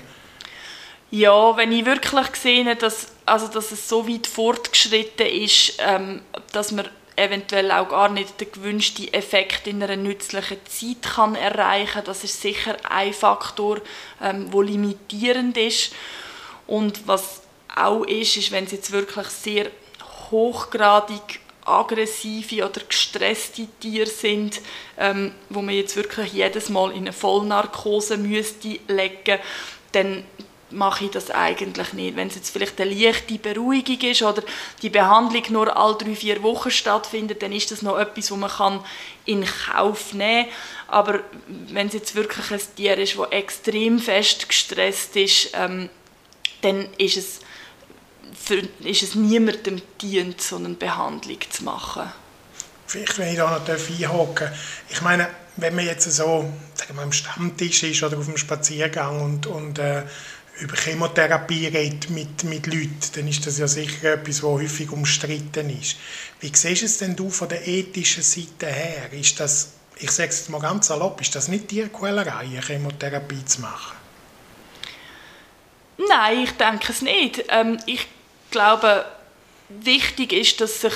Ja, 1.14 1.58
wenn 1.58 1.72
ich 1.72 1.84
wirklich 1.84 2.10
habe, 2.14 2.76
dass 2.76 3.08
also 3.26 3.46
dass 3.46 3.70
es 3.70 3.86
so 3.86 4.08
weit 4.08 4.26
fortgeschritten 4.26 5.26
ist, 5.26 5.74
ähm, 5.78 6.22
dass 6.52 6.72
man 6.72 6.88
eventuell 7.16 7.70
auch 7.70 7.90
gar 7.90 8.08
nicht 8.08 8.40
den 8.40 8.50
gewünschten 8.50 9.12
Effekt 9.12 9.66
in 9.66 9.82
einer 9.82 9.96
nützlichen 9.96 10.56
Zeit 10.66 11.14
kann 11.14 11.34
erreichen 11.34 12.00
Das 12.06 12.24
ist 12.24 12.40
sicher 12.40 12.76
ein 12.88 13.12
Faktor, 13.12 13.82
ähm, 14.22 14.50
limitierend 14.62 15.58
ist. 15.58 15.92
Und 16.66 17.06
was 17.06 17.42
auch 17.76 18.04
ist, 18.04 18.38
ist, 18.38 18.50
wenn 18.50 18.64
es 18.64 18.72
jetzt 18.72 18.90
wirklich 18.90 19.26
sehr 19.26 19.70
hochgradig 20.30 21.40
aggressive 21.66 22.66
oder 22.66 22.80
gestresste 22.88 23.68
Tiere 23.80 24.06
sind, 24.06 24.62
ähm, 24.96 25.34
wo 25.50 25.60
man 25.60 25.74
jetzt 25.74 25.94
wirklich 25.94 26.32
jedes 26.32 26.70
Mal 26.70 26.90
in 26.92 27.02
eine 27.02 27.12
Vollnarkose 27.12 28.16
müsste 28.16 28.80
legen, 28.88 29.38
dann 29.92 30.24
mache 30.72 31.04
ich 31.04 31.10
das 31.10 31.30
eigentlich 31.30 31.92
nicht. 31.92 32.16
Wenn 32.16 32.28
es 32.28 32.34
jetzt 32.34 32.50
vielleicht 32.50 32.80
eine 32.80 32.92
leichte 32.92 33.38
Beruhigung 33.38 34.00
ist 34.00 34.22
oder 34.22 34.42
die 34.82 34.90
Behandlung 34.90 35.42
nur 35.50 35.76
alle 35.76 35.96
drei, 35.96 36.14
vier 36.14 36.42
Wochen 36.42 36.70
stattfindet, 36.70 37.42
dann 37.42 37.52
ist 37.52 37.70
das 37.70 37.82
noch 37.82 37.98
etwas, 37.98 38.30
wo 38.30 38.36
man 38.36 38.50
kann 38.50 38.84
in 39.24 39.44
Kauf 39.44 40.12
nehmen 40.12 40.46
kann. 40.46 40.54
Aber 40.88 41.20
wenn 41.46 41.86
es 41.86 41.94
jetzt 41.94 42.14
wirklich 42.14 42.50
ein 42.50 42.60
Tier 42.76 42.98
ist, 42.98 43.18
das 43.18 43.30
extrem 43.30 43.98
fest 43.98 44.48
gestresst 44.48 45.16
ist, 45.16 45.50
ähm, 45.54 45.88
dann 46.62 46.88
ist 46.98 47.16
es, 47.16 47.40
für, 48.38 48.62
ist 48.84 49.02
es 49.02 49.14
niemandem 49.14 49.82
dient, 50.00 50.40
so 50.40 50.56
eine 50.56 50.70
Behandlung 50.70 51.38
zu 51.50 51.64
machen. 51.64 52.10
Vielleicht, 52.86 53.18
wenn 53.18 53.28
ich 53.28 53.36
da 53.36 53.58
noch 53.58 53.68
einhaken 53.68 54.50
Ich 54.90 55.00
meine, 55.00 55.28
wenn 55.56 55.74
man 55.74 55.84
jetzt 55.84 56.10
so 56.10 56.52
sagen 56.74 56.94
wir, 56.94 57.02
am 57.02 57.12
Stammtisch 57.12 57.82
ist 57.82 58.02
oder 58.02 58.18
auf 58.18 58.26
dem 58.26 58.36
Spaziergang 58.36 59.20
und, 59.20 59.46
und 59.46 59.78
äh, 59.78 60.02
über 60.62 60.76
Chemotherapie 60.76 61.66
redet 61.66 62.08
mit, 62.10 62.44
mit 62.44 62.66
Leuten, 62.68 63.00
dann 63.14 63.26
ist 63.26 63.44
das 63.46 63.58
ja 63.58 63.66
sicher 63.66 64.14
etwas, 64.14 64.42
was 64.44 64.50
häufig 64.50 64.92
umstritten 64.92 65.68
ist. 65.70 65.96
Wie 66.40 66.52
siehst 66.54 66.82
du 66.82 66.86
es 66.86 66.98
denn 66.98 67.16
du 67.16 67.30
von 67.30 67.48
der 67.48 67.66
ethischen 67.66 68.22
Seite 68.22 68.66
her? 68.66 69.12
Ist 69.12 69.40
das, 69.40 69.72
ich 69.96 70.10
sage 70.12 70.28
es 70.30 70.38
jetzt 70.38 70.50
mal 70.50 70.60
ganz 70.60 70.86
salopp, 70.86 71.20
ist 71.20 71.34
das 71.34 71.48
nicht 71.48 71.68
Tierquälerei, 71.68 72.44
eine 72.44 72.62
Chemotherapie 72.62 73.44
zu 73.44 73.60
machen? 73.60 73.96
Nein, 76.08 76.44
ich 76.44 76.52
denke 76.52 76.92
es 76.92 77.02
nicht. 77.02 77.44
Ähm, 77.48 77.78
ich 77.86 78.06
glaube, 78.52 79.04
wichtig 79.68 80.32
ist, 80.32 80.60
dass 80.60 80.80
sich 80.80 80.94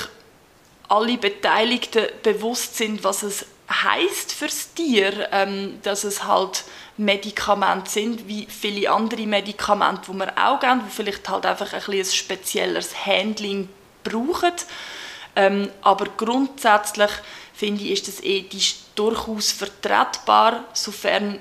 alle 0.87 1.17
Beteiligten 1.17 2.05
bewusst 2.23 2.77
sind, 2.77 3.03
was 3.03 3.23
es 3.23 3.45
heißt 3.69 4.31
fürs 4.31 4.73
Tier, 4.73 5.29
ähm, 5.31 5.79
dass 5.83 6.03
es 6.03 6.23
halt 6.23 6.63
Medikamente 6.97 7.89
sind, 7.89 8.27
wie 8.27 8.47
viele 8.47 8.89
andere 8.89 9.27
Medikamente, 9.27 10.11
die 10.11 10.17
wir 10.17 10.33
auch 10.37 10.59
geben, 10.59 10.83
die 10.85 10.91
vielleicht 10.91 11.27
halt 11.29 11.45
einfach 11.45 11.73
ein, 11.73 11.93
ein 11.93 12.05
spezielleres 12.05 13.05
Handling 13.05 13.69
brauchen. 14.03 14.53
Ähm, 15.35 15.69
aber 15.81 16.07
grundsätzlich 16.17 17.11
finde 17.53 17.83
ich, 17.83 17.91
ist 17.91 18.07
das 18.07 18.23
ethisch 18.23 18.77
durchaus 18.95 19.51
vertretbar, 19.51 20.63
sofern, 20.73 21.39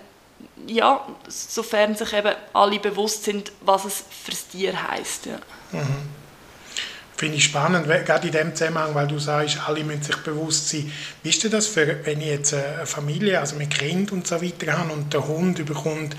ja, 0.67 1.07
sofern 1.29 1.95
sich 1.95 2.13
eben 2.13 2.35
alle 2.53 2.79
bewusst 2.79 3.25
sind, 3.25 3.53
was 3.63 3.85
es 3.87 4.05
fürs 4.25 4.49
Tier 4.49 4.91
heißt. 4.91 5.27
Ja. 5.27 5.39
Mhm. 5.73 6.26
Finde 7.17 7.37
ich 7.37 7.45
spannend, 7.45 7.87
gerade 7.87 8.27
in 8.27 8.33
dem 8.33 8.55
Zusammenhang, 8.55 8.95
weil 8.95 9.07
du 9.07 9.19
sagst, 9.19 9.59
alle 9.67 9.83
müssen 9.83 10.03
sich 10.03 10.17
bewusst 10.17 10.69
sein. 10.69 10.93
Wie 11.23 11.31
ist 11.31 11.51
das 11.51 11.67
für, 11.67 12.05
wenn 12.05 12.21
ich 12.21 12.27
jetzt 12.27 12.53
eine 12.53 12.85
Familie, 12.85 13.41
also 13.41 13.57
mit 13.57 13.71
Kind 13.71 14.13
und 14.13 14.27
so 14.27 14.43
weiter 14.43 14.77
habe 14.77 14.93
und 14.93 15.13
der 15.15 15.27
Hund 15.27 15.65
bekommt 15.65 16.15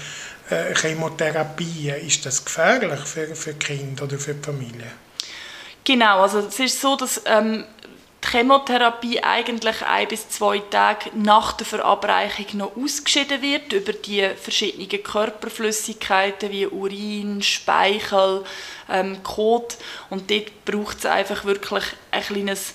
äh, 0.50 0.74
Chemotherapie, 0.74 1.92
ist 2.06 2.26
das 2.26 2.44
gefährlich 2.44 3.02
für, 3.02 3.36
für 3.36 3.54
Kind 3.54 4.02
oder 4.02 4.18
für 4.18 4.34
die 4.34 4.44
Familie? 4.44 4.88
Genau, 5.84 6.22
also 6.22 6.40
es 6.40 6.60
ist 6.60 6.82
so, 6.82 6.96
dass 6.98 7.22
ähm, 7.26 7.64
Chemotherapie 8.30 9.24
eigentlich 9.24 9.86
ein 9.86 10.08
bis 10.08 10.30
zwei 10.30 10.60
Tage 10.60 11.12
nach 11.14 11.54
der 11.54 11.66
Verabreichung 11.66 12.46
noch 12.54 12.76
ausgeschieden 12.76 13.42
wird 13.42 13.74
über 13.74 13.94
die 13.94 14.28
verschiedenen 14.36 15.04
Körperflüssigkeiten 15.04 16.52
wie 16.52 16.68
Urin, 16.68 17.42
Speichel, 17.42 18.44
ähm, 18.90 19.24
Kot. 19.24 19.78
Und 20.10 20.30
dort 20.30 20.66
braucht 20.66 21.00
es 21.00 21.06
einfach 21.06 21.46
wirklich 21.46 21.84
ein 22.12 22.22
kleines 22.22 22.74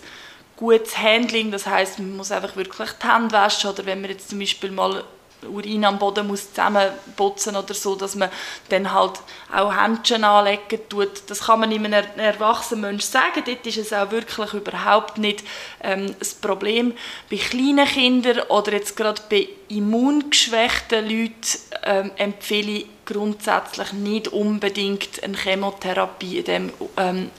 gutes 0.57 0.97
Handling, 0.97 1.51
das 1.51 1.67
heißt, 1.67 1.99
man 1.99 2.17
muss 2.17 2.31
einfach 2.31 2.57
wirklich 2.57 2.91
die 3.03 3.07
Hände 3.07 3.33
waschen. 3.33 3.71
Oder 3.71 3.85
wenn 3.85 4.01
man 4.01 4.11
jetzt 4.11 4.31
zum 4.31 4.39
Beispiel 4.39 4.71
mal 4.71 5.05
Urin 5.49 5.85
am 5.85 5.99
Boden 5.99 6.27
muss 6.27 6.51
zusammenputzen 6.51 7.57
oder 7.57 7.75
so, 7.75 7.95
dass 7.97 8.15
man 8.15 8.31
dann 8.69 8.93
halt 8.93 9.21
auch 9.53 9.75
Händchen 9.77 10.25
anlegen 10.25 10.81
tut. 10.89 11.23
Das 11.29 11.47
kann 11.47 11.61
man 11.61 11.73
einem 11.73 11.93
erwachsenen 12.17 12.83
Menschen 12.83 13.11
sagen. 13.11 13.43
Dort 13.45 13.67
ist 13.67 13.79
es 13.79 13.93
auch 13.93 14.11
wirklich 14.11 14.53
überhaupt 14.55 15.19
nicht 15.19 15.45
ähm, 15.83 16.15
das 16.19 16.35
Problem. 16.35 16.95
Bei 17.31 17.37
kleinen 17.37 17.87
Kindern 17.87 18.41
oder 18.49 18.73
jetzt 18.73 18.97
gerade 18.97 19.23
bei 19.29 19.49
immungeschwächten 19.69 21.09
Leuten 21.09 21.59
ähm, 21.85 22.11
empfehle 22.17 22.71
ich 22.71 22.87
grundsätzlich 23.05 23.93
nicht 23.93 24.29
unbedingt 24.29 25.23
eine 25.23 25.37
Chemotherapie 25.37 26.39
in 26.39 26.45
dem, 26.45 26.73
ähm, 26.97 27.31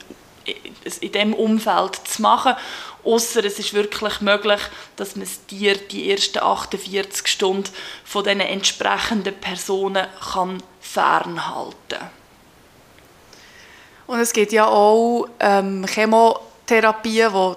in 1.00 1.12
dem 1.12 1.34
Umfeld 1.34 1.96
zu 2.06 2.22
machen 2.22 2.54
Außer 3.04 3.44
es 3.44 3.58
ist 3.58 3.74
wirklich 3.74 4.20
möglich, 4.22 4.60
dass 4.96 5.14
man 5.14 5.26
das 5.26 5.44
Tier 5.46 5.76
die 5.76 6.10
ersten 6.10 6.38
48 6.38 7.26
Stunden 7.26 7.68
von 8.02 8.24
den 8.24 8.40
entsprechenden 8.40 9.34
Personen 9.34 10.06
kann 10.32 10.62
fernhalten 10.80 11.76
kann. 11.90 12.10
Und 14.06 14.20
es 14.20 14.32
gibt 14.32 14.52
ja 14.52 14.66
auch 14.66 15.26
ähm, 15.38 15.86
Chemotherapien, 15.86 17.32
die 17.32 17.54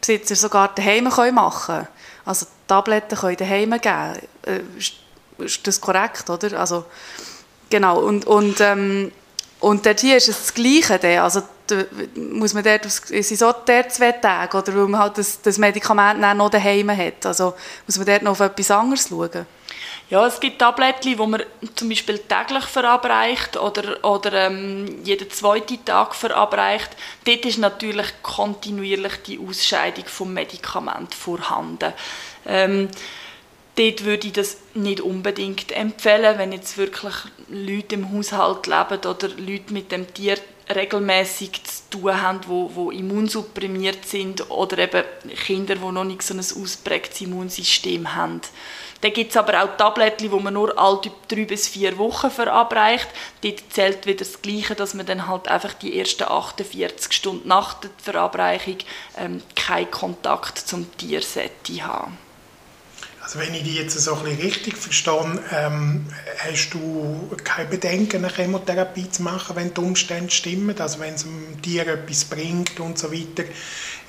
Besitzer 0.00 0.36
sogar 0.36 0.74
daheim 0.74 1.04
machen 1.04 1.66
können. 1.66 1.88
Also 2.26 2.46
Tabletten 2.66 3.18
können 3.18 3.36
daheim 3.36 3.70
geben. 3.80 4.18
Äh, 4.46 5.44
ist 5.44 5.66
das 5.66 5.80
korrekt, 5.80 6.28
oder? 6.28 6.58
Also, 6.60 6.84
genau. 7.70 8.00
Und, 8.00 8.26
und, 8.26 8.60
ähm, 8.60 9.12
und 9.60 9.86
dort 9.86 10.00
hier 10.00 10.18
ist 10.18 10.28
es 10.28 10.38
das 10.38 10.54
Gleiche. 10.54 11.22
Also 11.22 11.42
muss 12.14 12.54
man 12.54 12.64
dort, 12.64 12.90
sind 12.90 13.24
so 13.24 13.52
dort 13.66 13.92
zwei 13.92 14.12
Tage, 14.12 14.56
oder 14.56 14.74
weil 14.74 14.86
man 14.86 15.00
halt 15.00 15.18
das, 15.18 15.40
das 15.40 15.58
Medikament 15.58 16.22
dann 16.22 16.36
noch 16.36 16.50
daheim 16.50 16.90
hat? 16.90 17.26
Also 17.26 17.54
muss 17.86 17.96
man 17.98 18.06
dort 18.06 18.22
noch 18.22 18.32
auf 18.32 18.40
etwas 18.40 18.70
anderes 18.70 19.08
schauen? 19.08 19.46
Ja, 20.10 20.26
es 20.26 20.40
gibt 20.40 20.58
Tabletten, 20.58 21.16
die 21.16 21.26
man 21.26 21.44
zum 21.76 21.88
Beispiel 21.88 22.18
täglich 22.18 22.64
verabreicht 22.64 23.56
oder, 23.56 24.04
oder 24.04 24.46
ähm, 24.46 25.04
jeden 25.04 25.30
zweiten 25.30 25.84
Tag 25.84 26.16
verabreicht. 26.16 26.90
Dort 27.24 27.44
ist 27.46 27.58
natürlich 27.58 28.08
kontinuierlich 28.20 29.22
die 29.24 29.38
Ausscheidung 29.38 30.06
vom 30.06 30.34
Medikament 30.34 31.14
vorhanden. 31.14 31.92
Ähm, 32.44 32.88
dort 33.76 34.04
würde 34.04 34.26
ich 34.26 34.32
das 34.32 34.56
nicht 34.74 35.00
unbedingt 35.00 35.70
empfehlen, 35.70 36.38
wenn 36.38 36.50
jetzt 36.50 36.76
wirklich 36.76 37.14
Leute 37.48 37.94
im 37.94 38.12
Haushalt 38.12 38.66
leben 38.66 39.06
oder 39.06 39.28
Leute 39.28 39.72
mit 39.72 39.92
dem 39.92 40.12
Tier 40.12 40.38
regelmäßig 40.74 41.62
zu 41.64 41.98
tun 41.98 42.20
haben, 42.20 42.40
wo, 42.46 42.70
wo 42.74 42.90
immunsupprimiert 42.90 44.06
sind 44.06 44.50
oder 44.50 44.78
eben 44.78 45.04
Kinder, 45.44 45.76
die 45.76 45.92
noch 45.92 46.04
nicht 46.04 46.22
so 46.22 46.34
ein 46.34 46.40
ausprägtes 46.40 47.20
Immunsystem 47.20 48.14
haben. 48.14 48.40
Dann 49.00 49.12
gibt 49.12 49.30
es 49.30 49.36
aber 49.36 49.62
auch 49.62 49.76
Tabletten, 49.76 50.30
die 50.30 50.42
man 50.42 50.54
nur 50.54 50.78
alle 50.78 51.00
drei 51.28 51.44
bis 51.44 51.68
vier 51.68 51.96
Wochen 51.96 52.30
verabreicht. 52.30 53.08
Dort 53.42 53.62
zählt 53.70 54.06
wieder 54.06 54.18
das 54.18 54.42
Gleiche, 54.42 54.74
dass 54.74 54.94
man 54.94 55.06
dann 55.06 55.26
halt 55.26 55.48
einfach 55.48 55.72
die 55.74 55.98
ersten 55.98 56.24
48 56.24 57.12
Stunden 57.12 57.48
nach 57.48 57.74
der 57.74 57.90
Verabreichung 57.96 58.76
ähm, 59.16 59.42
keinen 59.56 59.90
Kontakt 59.90 60.58
zum 60.58 60.86
Tier 60.98 61.22
haben. 61.82 62.18
Also 63.30 63.46
wenn 63.46 63.54
ich 63.54 63.62
dich 63.62 63.76
jetzt 63.76 63.96
so 63.96 64.16
ein 64.16 64.24
bisschen 64.24 64.40
richtig 64.40 64.76
verstehe, 64.76 65.38
ähm, 65.52 66.04
hast 66.38 66.70
du 66.70 67.30
kein 67.44 67.70
Bedenken, 67.70 68.24
eine 68.24 68.34
Chemotherapie 68.34 69.08
zu 69.08 69.22
machen, 69.22 69.54
wenn 69.54 69.72
die 69.72 69.80
Umstände 69.80 70.32
stimmen, 70.32 70.76
also 70.80 70.98
wenn 70.98 71.14
es 71.14 71.22
dem 71.22 71.62
Tier 71.62 71.86
etwas 71.86 72.24
bringt 72.24 72.80
und 72.80 72.98
so 72.98 73.12
weiter, 73.12 73.44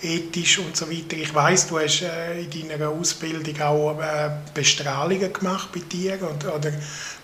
ethisch 0.01 0.57
und 0.57 0.75
so 0.75 0.89
weiter. 0.89 1.17
Ich 1.17 1.35
weiß, 1.35 1.67
du 1.67 1.77
hast 1.77 2.01
äh, 2.01 2.41
in 2.41 2.67
deiner 2.67 2.89
Ausbildung 2.89 3.61
auch 3.61 3.99
äh, 3.99 4.31
Bestrahlungen 4.55 5.31
gemacht 5.31 5.69
bei 5.71 5.81
Tieren 5.81 6.21
und, 6.21 6.43
oder 6.43 6.73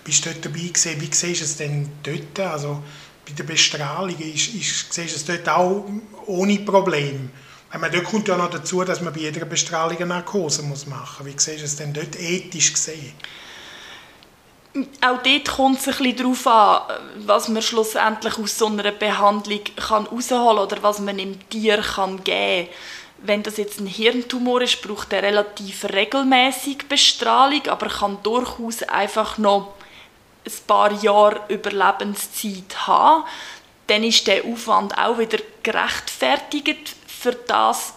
bist 0.04 0.24
dort 0.24 0.44
dabei 0.44 0.68
gewesen. 0.68 1.00
Wie 1.00 1.10
siehst 1.12 1.40
du 1.40 1.44
es 1.46 1.56
denn 1.56 1.88
dort? 2.04 2.48
Also 2.48 2.80
bei 3.26 3.32
der 3.32 3.42
Bestrahlung, 3.42 4.16
ist, 4.20 4.54
ist, 4.54 4.92
siehst 4.92 5.14
du 5.14 5.16
es 5.16 5.24
dort 5.24 5.48
auch 5.48 5.84
ohne 6.26 6.60
Probleme? 6.60 7.30
Meine, 7.76 7.90
dort 7.90 8.04
kommt 8.04 8.28
ja 8.28 8.36
noch 8.36 8.50
dazu, 8.50 8.82
dass 8.82 9.00
man 9.00 9.12
bei 9.12 9.20
jeder 9.20 9.44
Bestrahlung 9.44 9.96
eine 9.98 10.06
Narkose 10.06 10.62
muss 10.62 10.86
machen 10.86 11.26
muss. 11.26 11.34
Wie 11.34 11.38
siehst 11.38 11.60
du 11.60 11.64
es 11.64 11.76
denn 11.76 11.92
dort 11.92 12.18
ethisch 12.18 12.72
gesehen? 12.72 13.12
Auch 15.00 15.22
dort 15.22 15.48
kommt 15.48 15.78
es 15.78 15.88
ein 15.88 15.94
bisschen 15.96 16.16
darauf 16.16 16.46
an, 16.46 16.98
was 17.26 17.48
man 17.48 17.62
schlussendlich 17.62 18.38
aus 18.38 18.56
so 18.56 18.66
einer 18.66 18.92
Behandlung 18.92 19.60
kann 19.76 20.06
rausholen 20.06 20.56
kann 20.56 20.58
oder 20.58 20.82
was 20.82 20.98
man 21.00 21.18
dem 21.18 21.48
Tier 21.50 21.78
kann 21.82 22.22
geben 22.24 22.68
kann. 22.68 22.74
Wenn 23.20 23.42
das 23.42 23.56
jetzt 23.56 23.80
ein 23.80 23.86
Hirntumor 23.86 24.62
ist, 24.62 24.80
braucht 24.80 25.12
er 25.12 25.22
relativ 25.22 25.84
regelmäßig 25.84 26.86
Bestrahlung, 26.88 27.66
aber 27.66 27.88
kann 27.88 28.18
durchaus 28.22 28.82
einfach 28.84 29.38
noch 29.38 29.74
ein 30.46 30.52
paar 30.66 30.92
Jahre 31.02 31.40
Überlebenszeit 31.48 32.86
haben 32.86 33.24
dann 33.88 34.04
ist 34.04 34.26
der 34.26 34.44
Aufwand 34.44 34.96
auch 34.96 35.18
wieder 35.18 35.38
gerechtfertigt 35.62 36.94
für 37.18 37.32
das, 37.32 37.94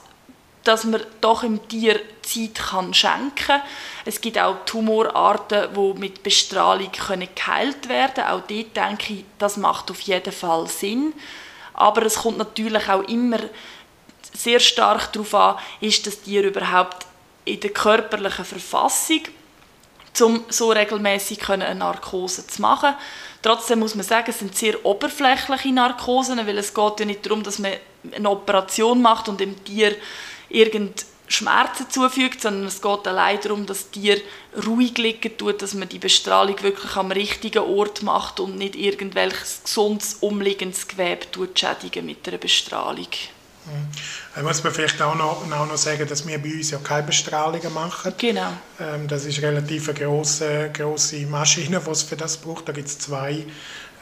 dass 0.64 0.84
man 0.84 1.02
doch 1.22 1.44
im 1.44 1.68
Tier 1.68 2.00
Zeit 2.22 2.56
kann 2.56 2.94
schenken 2.94 3.36
kann. 3.36 3.62
Es 4.06 4.22
gibt 4.22 4.38
auch 4.38 4.66
Tumorarten, 4.66 5.70
die 5.76 6.00
mit 6.00 6.24
Bestrahlung 6.24 6.92
geheilt 6.92 7.90
werden 7.90 8.14
können. 8.16 8.28
Auch 8.28 8.42
dort 8.48 8.76
denke 8.76 9.14
ich, 9.14 9.26
das 9.40 9.58
macht 9.58 9.90
auf 9.92 10.02
jeden 10.02 10.32
Fall 10.32 10.68
Sinn. 10.68 11.14
Aber 11.74 12.04
es 12.06 12.16
kommt 12.16 12.38
natürlich 12.38 12.90
auch 12.90 13.04
immer 13.04 13.40
sehr 14.34 14.60
stark 14.60 15.12
darauf 15.14 15.34
an, 15.34 15.58
ist 15.82 16.06
das 16.06 16.22
Tier 16.22 16.44
überhaupt 16.44 17.06
in 17.46 17.60
der 17.60 17.72
körperlichen 17.72 18.46
Verfassung, 18.46 19.22
um 20.20 20.44
so 20.50 20.72
regelmäßig 20.72 21.50
eine 21.50 21.74
Narkose 21.74 22.46
zu 22.46 22.62
machen. 22.62 22.96
Trotzdem 23.42 23.80
muss 23.80 23.96
man 23.96 24.06
sagen, 24.06 24.30
es 24.30 24.40
sind 24.40 24.56
sehr 24.56 24.86
oberflächliche 24.86 25.72
Narkosen, 25.72 26.46
weil 26.46 26.58
es 26.58 26.74
geht 26.74 27.00
ja 27.00 27.06
nicht 27.06 27.26
darum, 27.26 27.44
dass 27.44 27.60
man 27.60 27.74
eine 28.16 28.30
Operation 28.30 29.02
macht 29.02 29.30
und 29.30 29.40
dem 29.40 29.64
Tier 29.64 29.96
irgend 30.50 31.06
Schmerzen 31.28 31.90
zufügt, 31.90 32.42
sondern 32.42 32.66
es 32.66 32.82
geht 32.82 33.08
allein 33.08 33.40
darum, 33.42 33.66
dass 33.66 33.84
das 33.84 33.92
Tier 33.92 34.22
ruhig 34.68 34.98
liegen 34.98 35.38
tut, 35.38 35.62
dass 35.62 35.74
man 35.74 35.88
die 35.88 36.00
Bestrahlung 36.00 36.62
wirklich 36.62 36.96
am 36.96 37.12
richtigen 37.12 37.64
Ort 37.64 38.04
macht 38.04 38.40
und 38.40 38.58
nicht 38.58 38.76
irgendwelches 38.76 39.62
gesundes 39.64 40.16
umliegendes 40.20 40.88
Gewebe 40.88 41.26
schädigen 41.56 42.06
mit 42.06 42.28
einer 42.28 42.38
Bestrahlung. 42.38 43.08
Da 44.36 44.42
muss 44.42 44.64
man 44.64 44.74
vielleicht 44.74 45.02
auch 45.02 45.16
noch, 45.16 45.44
auch 45.52 45.68
noch 45.68 45.78
sagen, 45.78 46.08
dass 46.08 46.26
wir 46.26 46.38
bei 46.42 46.54
uns 46.54 46.72
ja 46.72 46.80
keine 46.80 47.04
Bestrahlungen 47.04 47.74
machen. 47.74 48.14
Genau. 48.18 48.54
Ähm, 48.80 49.08
das 49.08 49.26
ist 49.26 49.42
relativ 49.42 49.90
eine 49.90 50.00
grosse, 50.00 50.72
grosse 50.74 51.26
Maschine, 51.28 51.82
die 51.86 51.92
es 51.92 52.04
für 52.04 52.16
das 52.16 52.38
braucht. 52.38 52.68
Da 52.68 52.72
gibt 52.72 52.88
es 52.88 52.98
zwei, 52.98 53.46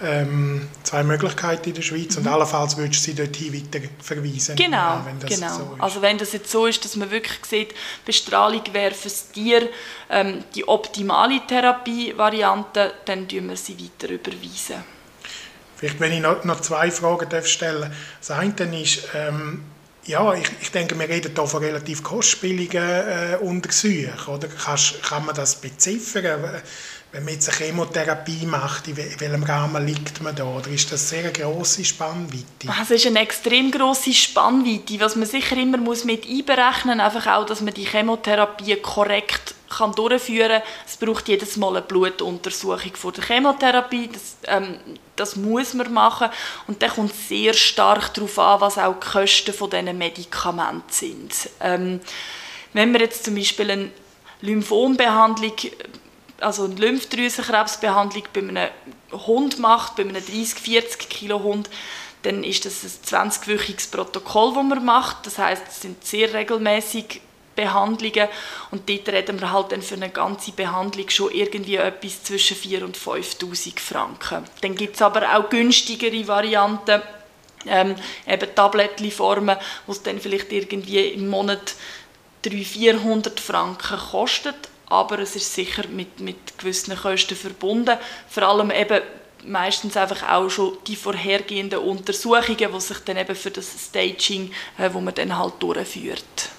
ähm, 0.01 0.69
zwei 0.83 1.03
Möglichkeiten 1.03 1.69
in 1.69 1.75
der 1.75 1.81
Schweiz 1.81 2.15
mhm. 2.15 2.21
und 2.21 2.27
allenfalls 2.31 2.77
würdest 2.77 3.01
du 3.01 3.11
sie 3.11 3.15
dorthin 3.15 3.53
weiter 3.53 3.85
verweisen. 4.01 4.55
Genau, 4.55 5.01
wenn 5.03 5.19
genau. 5.27 5.57
So 5.57 5.75
also 5.77 6.01
wenn 6.01 6.17
das 6.17 6.31
jetzt 6.31 6.51
so 6.51 6.65
ist, 6.65 6.85
dass 6.85 6.95
man 6.95 7.11
wirklich 7.11 7.43
sieht, 7.45 7.75
Bestrahlung 8.05 8.63
wäre 8.71 8.93
für 8.93 9.09
das 9.09 9.29
Tier 9.31 9.67
ähm, 10.09 10.43
die 10.55 10.67
optimale 10.67 11.41
Therapievariante, 11.45 12.93
dann 13.05 13.27
tun 13.27 13.49
wir 13.49 13.57
sie 13.57 13.77
weiter 13.77 14.13
überweisen. 14.13 14.98
Vielleicht, 15.79 15.99
wenn 16.01 16.11
ich 16.11 16.19
noch, 16.19 16.43
noch 16.43 16.59
zwei 16.59 16.91
Fragen 16.91 17.29
darf 17.29 17.47
stellen 17.47 17.89
Das 18.19 18.31
eine 18.31 18.81
ist, 18.81 19.03
ähm, 19.15 19.63
ja, 20.05 20.33
ich, 20.33 20.49
ich 20.61 20.71
denke, 20.71 20.99
wir 20.99 21.07
reden 21.07 21.31
hier 21.33 21.47
von 21.47 21.63
relativ 21.63 22.03
kostspieligen 22.03 22.83
äh, 22.83 23.37
Untersuchungen. 23.39 24.11
Oder? 24.27 24.47
Kannst, 24.47 25.01
kann 25.03 25.25
man 25.25 25.35
das 25.35 25.55
beziffern? 25.55 26.61
Wenn 27.11 27.23
man 27.23 27.33
jetzt 27.33 27.49
eine 27.49 27.57
Chemotherapie 27.57 28.45
macht, 28.45 28.87
in 28.87 28.97
welchem 28.97 29.43
Rahmen 29.43 29.85
liegt 29.85 30.21
man 30.21 30.35
da? 30.35 30.43
Oder 30.43 30.67
ist 30.67 30.91
das 30.91 31.13
eine 31.13 31.23
sehr 31.23 31.31
grosse 31.31 31.85
Spannweite? 31.85 32.67
Es 32.81 32.91
ist 32.91 33.07
eine 33.07 33.21
extrem 33.21 33.71
grosse 33.71 34.13
Spannweite. 34.13 34.99
Was 34.99 35.15
man 35.15 35.27
sicher 35.27 35.55
immer 35.57 35.77
mit 35.77 36.27
einberechnen 36.27 36.97
muss, 36.97 37.05
einfach 37.05 37.27
auch, 37.27 37.45
dass 37.45 37.61
man 37.61 37.73
die 37.73 37.85
Chemotherapie 37.85 38.75
korrekt 38.75 39.55
kann 39.69 39.93
durchführen 39.93 40.61
kann. 40.61 40.61
Es 40.85 40.97
braucht 40.97 41.27
jedes 41.27 41.57
Mal 41.57 41.77
eine 41.77 41.81
Blutuntersuchung 41.81 42.95
vor 42.95 43.11
der 43.11 43.23
Chemotherapie. 43.23 44.09
Das, 44.11 44.37
ähm, 44.45 44.79
das 45.15 45.35
muss 45.35 45.73
man 45.73 45.93
machen. 45.93 46.29
Und 46.67 46.81
dann 46.81 46.91
kommt 46.91 47.13
sehr 47.13 47.53
stark 47.53 48.13
darauf 48.13 48.39
an, 48.39 48.61
was 48.61 48.77
auch 48.77 48.95
die 48.95 49.07
Kosten 49.07 49.53
von 49.53 49.69
diesen 49.69 49.97
Medikamenten 49.97 50.91
sind. 50.91 51.49
Ähm, 51.59 51.99
wenn 52.73 52.91
man 52.91 53.01
jetzt 53.01 53.25
zum 53.25 53.35
Beispiel 53.35 53.71
eine 53.71 53.91
Lymphombehandlung 54.41 55.53
also 56.41 56.65
eine 56.65 56.75
Lymphdrüsenkrebsbehandlung 56.75 58.23
bei 58.33 58.39
einem 58.39 58.69
Hund 59.11 59.59
macht, 59.59 59.95
bei 59.95 60.03
einem 60.03 60.15
30-40 60.15 61.07
Kilo 61.09 61.43
Hund, 61.43 61.69
dann 62.23 62.43
ist 62.43 62.65
das 62.65 62.83
ein 62.83 63.29
20-wöchiges 63.31 63.91
Protokoll, 63.91 64.53
das 64.53 64.63
man 64.63 64.85
macht. 64.85 65.25
Das 65.25 65.37
heißt, 65.37 65.63
es 65.67 65.81
sind 65.81 66.05
sehr 66.05 66.33
regelmäßig 66.33 67.21
Behandlungen 67.59 68.29
und 68.71 68.89
dort 68.89 69.09
reden 69.09 69.41
wir 69.41 69.51
halt 69.51 69.71
dann 69.71 69.81
für 69.81 69.95
eine 69.95 70.09
ganze 70.09 70.51
Behandlung 70.51 71.09
schon 71.09 71.31
irgendwie 71.31 71.75
etwas 71.75 72.23
zwischen 72.23 72.55
4.000 72.55 72.83
und 72.83 72.97
5'000 72.97 73.79
Franken. 73.79 74.45
Dann 74.61 74.75
gibt 74.75 74.95
es 74.95 75.01
aber 75.01 75.35
auch 75.35 75.49
günstigere 75.49 76.27
Varianten, 76.27 77.01
ähm, 77.65 77.95
eben 78.25 78.55
Tablettformen, 78.55 79.57
wo 79.85 79.91
es 79.91 80.01
dann 80.03 80.19
vielleicht 80.19 80.51
irgendwie 80.53 81.07
im 81.07 81.27
Monat 81.27 81.75
300, 82.43 82.65
400 82.65 83.39
Franken 83.39 83.97
kostet, 84.11 84.55
aber 84.87 85.19
es 85.19 85.35
ist 85.35 85.53
sicher 85.53 85.87
mit, 85.89 86.21
mit 86.21 86.57
gewissen 86.57 86.95
Kosten 86.95 87.35
verbunden. 87.35 87.97
Vor 88.29 88.43
allem 88.43 88.71
eben 88.71 89.01
meistens 89.45 89.97
einfach 89.97 90.27
auch 90.29 90.49
schon 90.49 90.77
die 90.87 90.95
vorhergehenden 90.95 91.79
Untersuchungen, 91.79 92.71
die 92.73 92.79
sich 92.79 92.99
dann 92.99 93.17
eben 93.17 93.35
für 93.35 93.51
das 93.51 93.67
Staging, 93.87 94.51
äh, 94.77 94.89
wo 94.91 95.01
man 95.01 95.13
dann 95.13 95.37
halt 95.37 95.55
durchführt. 95.59 96.49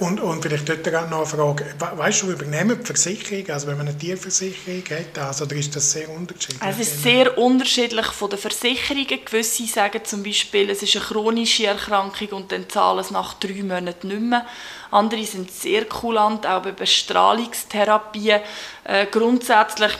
Und, 0.00 0.20
und 0.20 0.42
vielleicht 0.42 0.68
dort 0.68 1.10
noch 1.10 1.18
eine 1.18 1.26
Frage, 1.26 1.66
weißt 1.78 2.22
du, 2.22 2.30
übernehmen 2.30 2.78
die 2.80 2.86
Versicherung, 2.86 3.48
also 3.50 3.66
wenn 3.66 3.76
man 3.76 3.88
eine 3.88 3.96
Tierversicherung 3.96 4.82
hat, 4.90 5.18
also, 5.18 5.44
oder 5.44 5.56
ist 5.56 5.74
das 5.74 5.92
sehr 5.92 6.08
unterschiedlich? 6.10 6.60
Es 6.62 6.78
ist 6.78 7.02
sehr 7.02 7.36
unterschiedlich 7.38 8.06
von 8.06 8.30
den 8.30 8.38
Versicherungen. 8.38 9.24
Gewisse 9.24 9.66
sagen 9.66 10.04
zum 10.04 10.22
Beispiel, 10.22 10.70
es 10.70 10.82
ist 10.82 10.96
eine 10.96 11.04
chronische 11.04 11.66
Erkrankung 11.66 12.28
und 12.28 12.52
dann 12.52 12.68
zahlen 12.68 13.00
es 13.00 13.10
nach 13.10 13.34
drei 13.34 13.62
Monaten 13.62 14.08
nicht 14.08 14.20
mehr. 14.20 14.46
Andere 14.90 15.24
sind 15.24 15.50
sehr 15.50 15.86
kulant, 15.86 16.46
auch 16.46 16.62
bei 16.62 16.72
Bestrahlungstherapien. 16.72 18.40
Äh, 18.84 19.06
grundsätzlich 19.06 19.92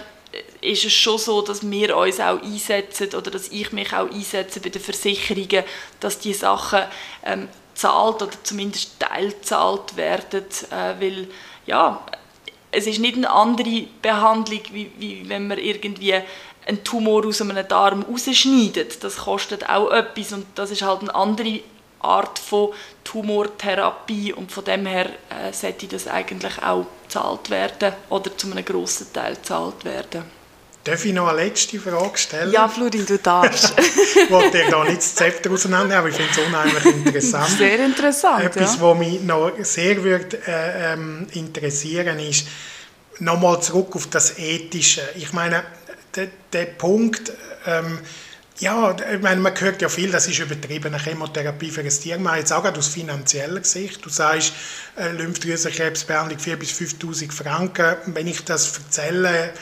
ist 0.60 0.84
es 0.84 0.92
schon 0.92 1.18
so, 1.18 1.42
dass 1.42 1.68
wir 1.68 1.96
uns 1.96 2.20
auch 2.20 2.42
einsetzen 2.42 3.08
oder 3.14 3.30
dass 3.30 3.48
ich 3.48 3.72
mich 3.72 3.92
auch 3.92 4.10
einsetze 4.10 4.60
bei 4.60 4.70
den 4.70 4.82
Versicherungen, 4.82 5.64
dass 6.00 6.18
die 6.18 6.34
Sachen 6.34 6.82
ähm, 7.24 7.48
zahlt 7.74 8.22
oder 8.22 8.42
zumindest 8.42 9.00
teilzahlt 9.00 9.96
werden, 9.96 10.44
äh, 10.70 11.00
weil 11.00 11.28
ja, 11.66 12.04
es 12.70 12.86
ist 12.86 12.98
nicht 12.98 13.16
eine 13.16 13.30
andere 13.30 13.84
Behandlung, 14.02 14.60
wie, 14.72 14.90
wie 14.98 15.28
wenn 15.28 15.46
man 15.48 15.58
irgendwie 15.58 16.14
einen 16.66 16.82
Tumor 16.82 17.26
aus 17.26 17.40
einem 17.40 17.66
Darm 17.68 18.02
rausschneidet. 18.02 19.02
Das 19.04 19.16
kostet 19.16 19.68
auch 19.68 19.90
etwas 19.90 20.32
und 20.32 20.46
das 20.54 20.70
ist 20.70 20.82
halt 20.82 21.02
eine 21.02 21.14
andere 21.14 21.60
Art 22.00 22.38
von 22.38 22.72
Tumortherapie 23.02 24.32
und 24.32 24.52
von 24.52 24.64
dem 24.64 24.86
her 24.86 25.06
äh, 25.30 25.52
sollte 25.52 25.86
das 25.86 26.06
eigentlich 26.06 26.62
auch 26.62 26.86
gezahlt 27.04 27.50
werden 27.50 27.94
oder 28.10 28.36
zu 28.36 28.50
einem 28.50 28.64
grossen 28.64 29.12
Teil 29.12 29.36
gezahlt 29.36 29.84
werden. 29.84 30.24
Darf 30.84 31.02
ich 31.06 31.14
noch 31.14 31.28
eine 31.28 31.44
letzte 31.44 31.80
Frage 31.80 32.18
stellen? 32.18 32.52
Ja, 32.52 32.68
Florin, 32.68 33.06
du 33.06 33.18
darfst. 33.18 33.72
ich 33.78 34.30
wollte 34.30 34.58
dir 34.58 34.70
da 34.70 34.84
nicht 34.84 34.98
das 34.98 35.14
Zepter 35.14 35.50
auseinander, 35.50 35.96
aber 35.96 36.10
ich 36.10 36.14
finde 36.16 36.30
es 36.30 36.38
unheimlich 36.46 36.84
interessant. 36.84 37.48
Sehr 37.56 37.82
interessant, 37.82 38.44
Etwas, 38.44 38.76
ja. 38.76 38.82
was 38.82 38.98
mich 38.98 39.22
noch 39.22 39.52
sehr 39.62 40.04
würde, 40.04 40.38
äh, 40.46 40.92
ähm, 40.92 41.26
interessieren 41.32 42.18
ist, 42.18 42.48
nochmal 43.18 43.62
zurück 43.62 43.96
auf 43.96 44.08
das 44.08 44.38
Ethische. 44.38 45.00
Ich 45.16 45.32
meine, 45.32 45.64
der, 46.14 46.28
der 46.52 46.66
Punkt, 46.66 47.32
ähm, 47.66 47.98
ja, 48.58 48.94
ich 49.12 49.22
meine, 49.22 49.40
man 49.40 49.58
hört 49.58 49.80
ja 49.80 49.88
viel, 49.88 50.10
das 50.10 50.28
ist 50.28 50.38
übertriebene 50.38 50.98
Chemotherapie 50.98 51.70
für 51.70 51.80
ein 51.80 51.88
Tier. 51.88 52.18
Man 52.18 52.38
jetzt 52.38 52.52
auch 52.52 52.64
aus 52.64 52.88
finanzieller 52.88 53.64
Sicht. 53.64 54.04
Du 54.04 54.10
sagst, 54.10 54.52
äh, 54.96 55.10
Lymphdrüsenkrebsbehandlung 55.12 56.38
4.000 56.38 56.56
bis 56.56 56.72
5'000 56.72 57.32
Franken. 57.32 57.96
Wenn 58.06 58.26
ich 58.28 58.44
das 58.44 58.76
erzähle, 58.76 59.54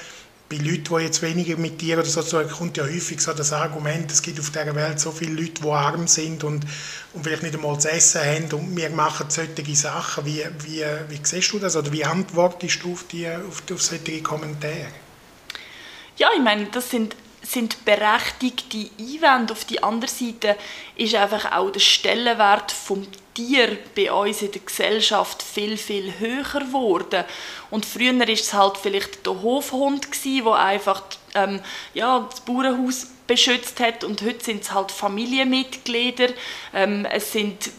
bei 0.52 0.58
Leuten, 0.58 0.84
die 0.84 1.04
jetzt 1.04 1.22
weniger 1.22 1.56
mit 1.56 1.78
Tieren 1.78 2.00
oder 2.00 2.08
so 2.08 2.22
zu 2.22 2.42
kommt 2.46 2.76
ja 2.76 2.84
häufig 2.84 3.20
so 3.20 3.32
das 3.32 3.52
Argument, 3.54 4.10
es 4.12 4.20
gibt 4.20 4.38
auf 4.38 4.50
dieser 4.50 4.74
Welt 4.74 5.00
so 5.00 5.10
viele 5.10 5.32
Leute, 5.32 5.62
die 5.62 5.68
arm 5.68 6.06
sind 6.06 6.44
und, 6.44 6.66
und 7.14 7.24
vielleicht 7.24 7.42
nicht 7.42 7.54
einmal 7.54 7.80
zu 7.80 7.90
essen 7.90 8.20
haben 8.20 8.52
und 8.52 8.76
wir 8.76 8.90
machen 8.90 9.26
solche 9.30 9.74
Sachen. 9.74 10.26
Wie, 10.26 10.44
wie, 10.64 10.84
wie 11.08 11.20
siehst 11.22 11.52
du 11.52 11.58
das 11.58 11.74
oder 11.74 11.90
wie 11.90 12.04
antwortest 12.04 12.82
du 12.82 12.92
auf, 12.92 13.04
die, 13.10 13.26
auf, 13.28 13.62
auf 13.72 13.82
solche 13.82 14.22
Kommentare? 14.22 14.88
Ja, 16.18 16.28
ich 16.36 16.42
meine, 16.42 16.66
das 16.66 16.90
sind 16.90 17.16
sind 17.44 17.84
berechtigte 17.84 18.88
Einwände. 19.00 19.52
Auf 19.52 19.64
die 19.64 19.82
andere 19.82 20.08
Seite 20.08 20.56
ist 20.94 21.14
einfach 21.16 21.50
auch 21.50 21.70
der 21.70 21.80
Stellenwert 21.80 22.70
vom 22.70 23.04
Tier 23.34 23.78
bei 23.96 24.12
uns 24.12 24.42
in 24.42 24.52
der 24.52 24.60
Gesellschaft 24.60 25.42
viel, 25.42 25.76
viel 25.76 26.12
höher 26.18 26.60
geworden. 26.60 27.24
Und 27.70 27.86
früher 27.86 28.18
war 28.18 28.28
es 28.28 28.52
halt 28.52 28.76
vielleicht 28.76 29.26
der 29.26 29.40
Hofhund, 29.40 30.06
der 30.24 30.54
einfach 30.54 31.02
ähm, 31.34 31.60
ja, 31.94 32.26
das 32.30 32.40
Bauernhaus 32.40 33.06
beschützt 33.26 33.80
hat. 33.80 34.04
Und 34.04 34.22
heute 34.22 34.44
sind 34.44 34.62
es 34.62 34.72
halt 34.72 34.90
Familienmitglieder. 34.90 36.28
Ähm, 36.74 37.06
es 37.06 37.32
sind 37.32 37.70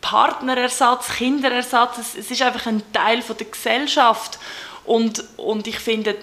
Partnerersatz, 0.00 1.08
Kinderersatz. 1.08 1.98
Es, 1.98 2.14
es, 2.16 2.30
ist 2.30 2.42
einfach 2.42 2.66
ein 2.66 2.82
Teil 2.92 3.22
von 3.22 3.36
der 3.36 3.46
Gesellschaft. 3.46 4.38
Und, 4.84 5.24
und 5.36 5.66
ich 5.66 5.78
finde, 5.78 6.16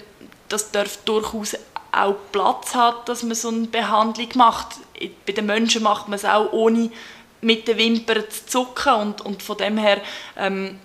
das 0.47 0.71
darf 0.71 0.97
durchaus 1.05 1.55
auch 1.91 2.15
Platz 2.31 2.75
hat, 2.75 3.09
dass 3.09 3.23
man 3.23 3.35
so 3.35 3.49
eine 3.49 3.67
Behandlung 3.67 4.29
macht. 4.35 4.77
Bei 5.25 5.33
den 5.33 5.45
Menschen 5.45 5.83
macht 5.83 6.07
man 6.07 6.17
es 6.17 6.25
auch 6.25 6.51
ohne 6.51 6.91
mit 7.41 7.67
den 7.67 7.77
Wimpern 7.77 8.23
zu 8.29 8.45
zucken 8.45 8.93
und, 8.93 9.21
und 9.21 9.43
von 9.43 9.57
dem 9.57 9.77
her 9.77 10.01
ähm, 10.37 10.79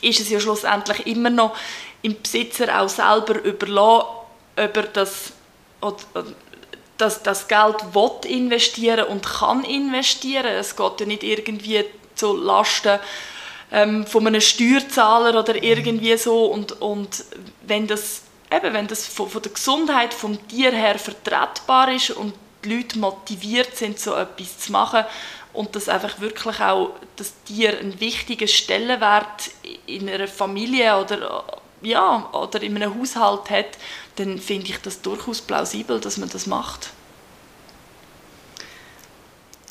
ist 0.00 0.20
es 0.20 0.30
ja 0.30 0.40
schlussendlich 0.40 1.06
immer 1.06 1.30
noch 1.30 1.56
im 2.02 2.20
Besitzer 2.20 2.80
auch 2.80 2.88
selber 2.88 3.42
überlassen, 3.42 4.06
ob 4.56 4.76
er 4.76 4.82
das, 4.84 5.32
dass 6.96 7.22
das 7.22 7.48
Geld 7.48 7.94
will 7.94 8.30
investieren 8.30 9.06
und 9.06 9.24
kann 9.24 9.64
investieren. 9.64 10.46
Es 10.46 10.76
geht 10.76 11.00
ja 11.00 11.06
nicht 11.06 11.22
irgendwie 11.22 11.84
zu 12.14 12.36
Lasten 12.36 12.98
ähm, 13.72 14.06
von 14.06 14.26
einem 14.26 14.40
Steuerzahler 14.40 15.38
oder 15.38 15.62
irgendwie 15.62 16.16
so. 16.16 16.46
Und, 16.46 16.80
und 16.80 17.24
wenn 17.62 17.86
das, 17.86 18.22
eben, 18.50 18.72
wenn 18.74 18.86
das 18.86 19.06
von, 19.06 19.28
von 19.28 19.42
der 19.42 19.52
Gesundheit 19.52 20.12
vom 20.12 20.46
Tier 20.48 20.72
her 20.72 20.98
vertretbar 20.98 21.92
ist 21.92 22.10
und 22.10 22.34
die 22.64 22.76
Leute 22.76 22.98
motiviert 22.98 23.76
sind, 23.76 23.98
so 23.98 24.14
etwas 24.14 24.58
zu 24.58 24.72
machen 24.72 25.04
und 25.52 25.74
dass 25.74 25.88
einfach 25.88 26.20
wirklich 26.20 26.60
auch 26.60 26.94
das 27.16 27.32
Tier 27.44 27.78
einen 27.78 27.98
wichtigen 28.00 28.48
Stellenwert 28.48 29.50
in 29.86 30.08
einer 30.08 30.28
Familie 30.28 30.96
oder, 30.98 31.44
ja, 31.82 32.28
oder 32.32 32.62
in 32.62 32.76
einem 32.76 32.98
Haushalt 32.98 33.50
hat, 33.50 33.78
dann 34.16 34.38
finde 34.38 34.68
ich 34.68 34.78
das 34.78 35.02
durchaus 35.02 35.40
plausibel, 35.40 36.00
dass 36.00 36.18
man 36.18 36.28
das 36.28 36.46
macht. 36.46 36.90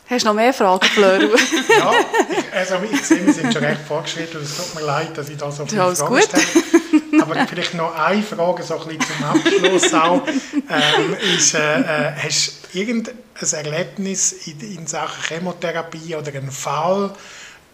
Hast 0.10 0.26
du 0.26 0.30
noch 0.30 0.34
mehr 0.34 0.52
Fragen, 0.54 0.88
Fleur? 0.88 1.20
ja, 1.22 1.92
ich, 2.32 2.54
also 2.54 2.76
ich 2.92 3.06
sehe, 3.06 3.24
wir 3.24 3.32
sind 3.32 3.54
schon 3.54 3.64
recht 3.64 3.82
vorgeschritten. 3.88 4.42
Es 4.42 4.58
tut 4.58 4.74
mir 4.74 4.88
leid, 4.88 5.16
dass 5.16 5.30
ich 5.30 5.38
da 5.38 5.52
so 5.52 5.68
viele 5.68 5.78
ja, 5.78 5.94
Fragen 5.94 6.16
gut. 6.16 6.24
stelle. 6.24 7.22
Aber 7.22 7.48
vielleicht 7.48 7.76
noch 7.76 7.96
eine 7.96 8.24
Frage 8.24 8.64
so 8.64 8.80
ein 8.80 8.98
bisschen 8.98 9.02
zum 9.02 9.26
Abschluss 9.26 9.94
auch. 9.94 10.22
Ähm, 10.72 11.16
ist, 11.36 11.56
äh, 11.56 11.82
äh, 11.82 12.14
hast 12.16 12.48
du 12.48 12.59
irgendein 12.74 13.18
Erlebnis 13.52 14.48
in, 14.48 14.60
in 14.60 14.88
Sachen 14.88 15.24
Chemotherapie 15.24 16.16
oder 16.16 16.34
einen 16.34 16.52
Fall, 16.52 17.14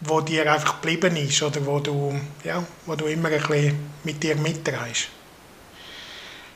wo 0.02 0.22
dir 0.22 0.52
einfach 0.52 0.82
geblieben 0.82 1.16
ist 1.18 1.42
oder 1.42 1.66
wo 1.66 1.80
du, 1.80 2.20
ja, 2.44 2.64
wo 2.86 2.96
du 2.96 3.06
immer 3.06 3.30
ein 3.30 3.42
bisschen 3.42 3.90
mit 4.04 4.22
dir 4.22 4.36
mitträgst? 4.36 5.10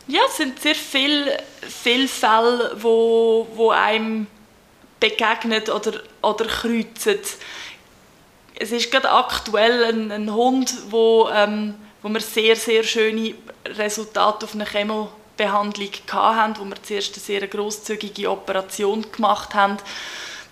Ja, 0.07 0.21
es 0.27 0.37
sind 0.37 0.59
sehr 0.59 0.75
viele, 0.75 1.37
viele 1.61 2.07
Fälle, 2.07 2.75
wo, 2.81 3.47
wo 3.53 3.69
einem 3.69 4.27
begegnet 4.99 5.69
oder, 5.69 6.01
oder 6.21 6.45
kreuzen. 6.45 7.19
Es 8.55 8.71
ist 8.71 8.91
gerade 8.91 9.11
aktuell 9.11 9.85
ein, 9.85 10.11
ein 10.11 10.33
Hund, 10.33 10.73
wo, 10.89 11.29
ähm, 11.33 11.75
wo 12.01 12.09
wir 12.09 12.21
sehr, 12.21 12.55
sehr 12.55 12.83
schöne 12.83 13.35
Resultate 13.65 14.45
auf 14.45 14.55
einer 14.55 14.65
Chemobehandlung 15.39 15.91
hatten, 16.11 16.59
wo 16.59 16.65
wir 16.65 16.81
zuerst 16.83 17.15
eine 17.15 17.23
sehr 17.23 17.47
grosszügige 17.47 18.29
Operation 18.29 19.05
gemacht 19.11 19.53
haben, 19.53 19.77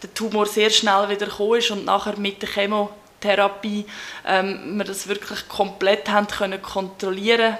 der 0.01 0.13
Tumor 0.13 0.45
sehr 0.45 0.69
schnell 0.69 1.09
wieder 1.09 1.25
gekommen 1.25 1.59
ist 1.59 1.71
und 1.71 1.85
nachher 1.85 2.17
mit 2.17 2.41
der 2.41 2.49
Chemotherapie 2.49 3.85
ähm, 4.25 4.77
wir 4.77 4.85
das 4.85 5.07
wirklich 5.07 5.47
komplett 5.47 6.09
haben 6.09 6.27
können 6.27 6.61
kontrollieren. 6.61 7.57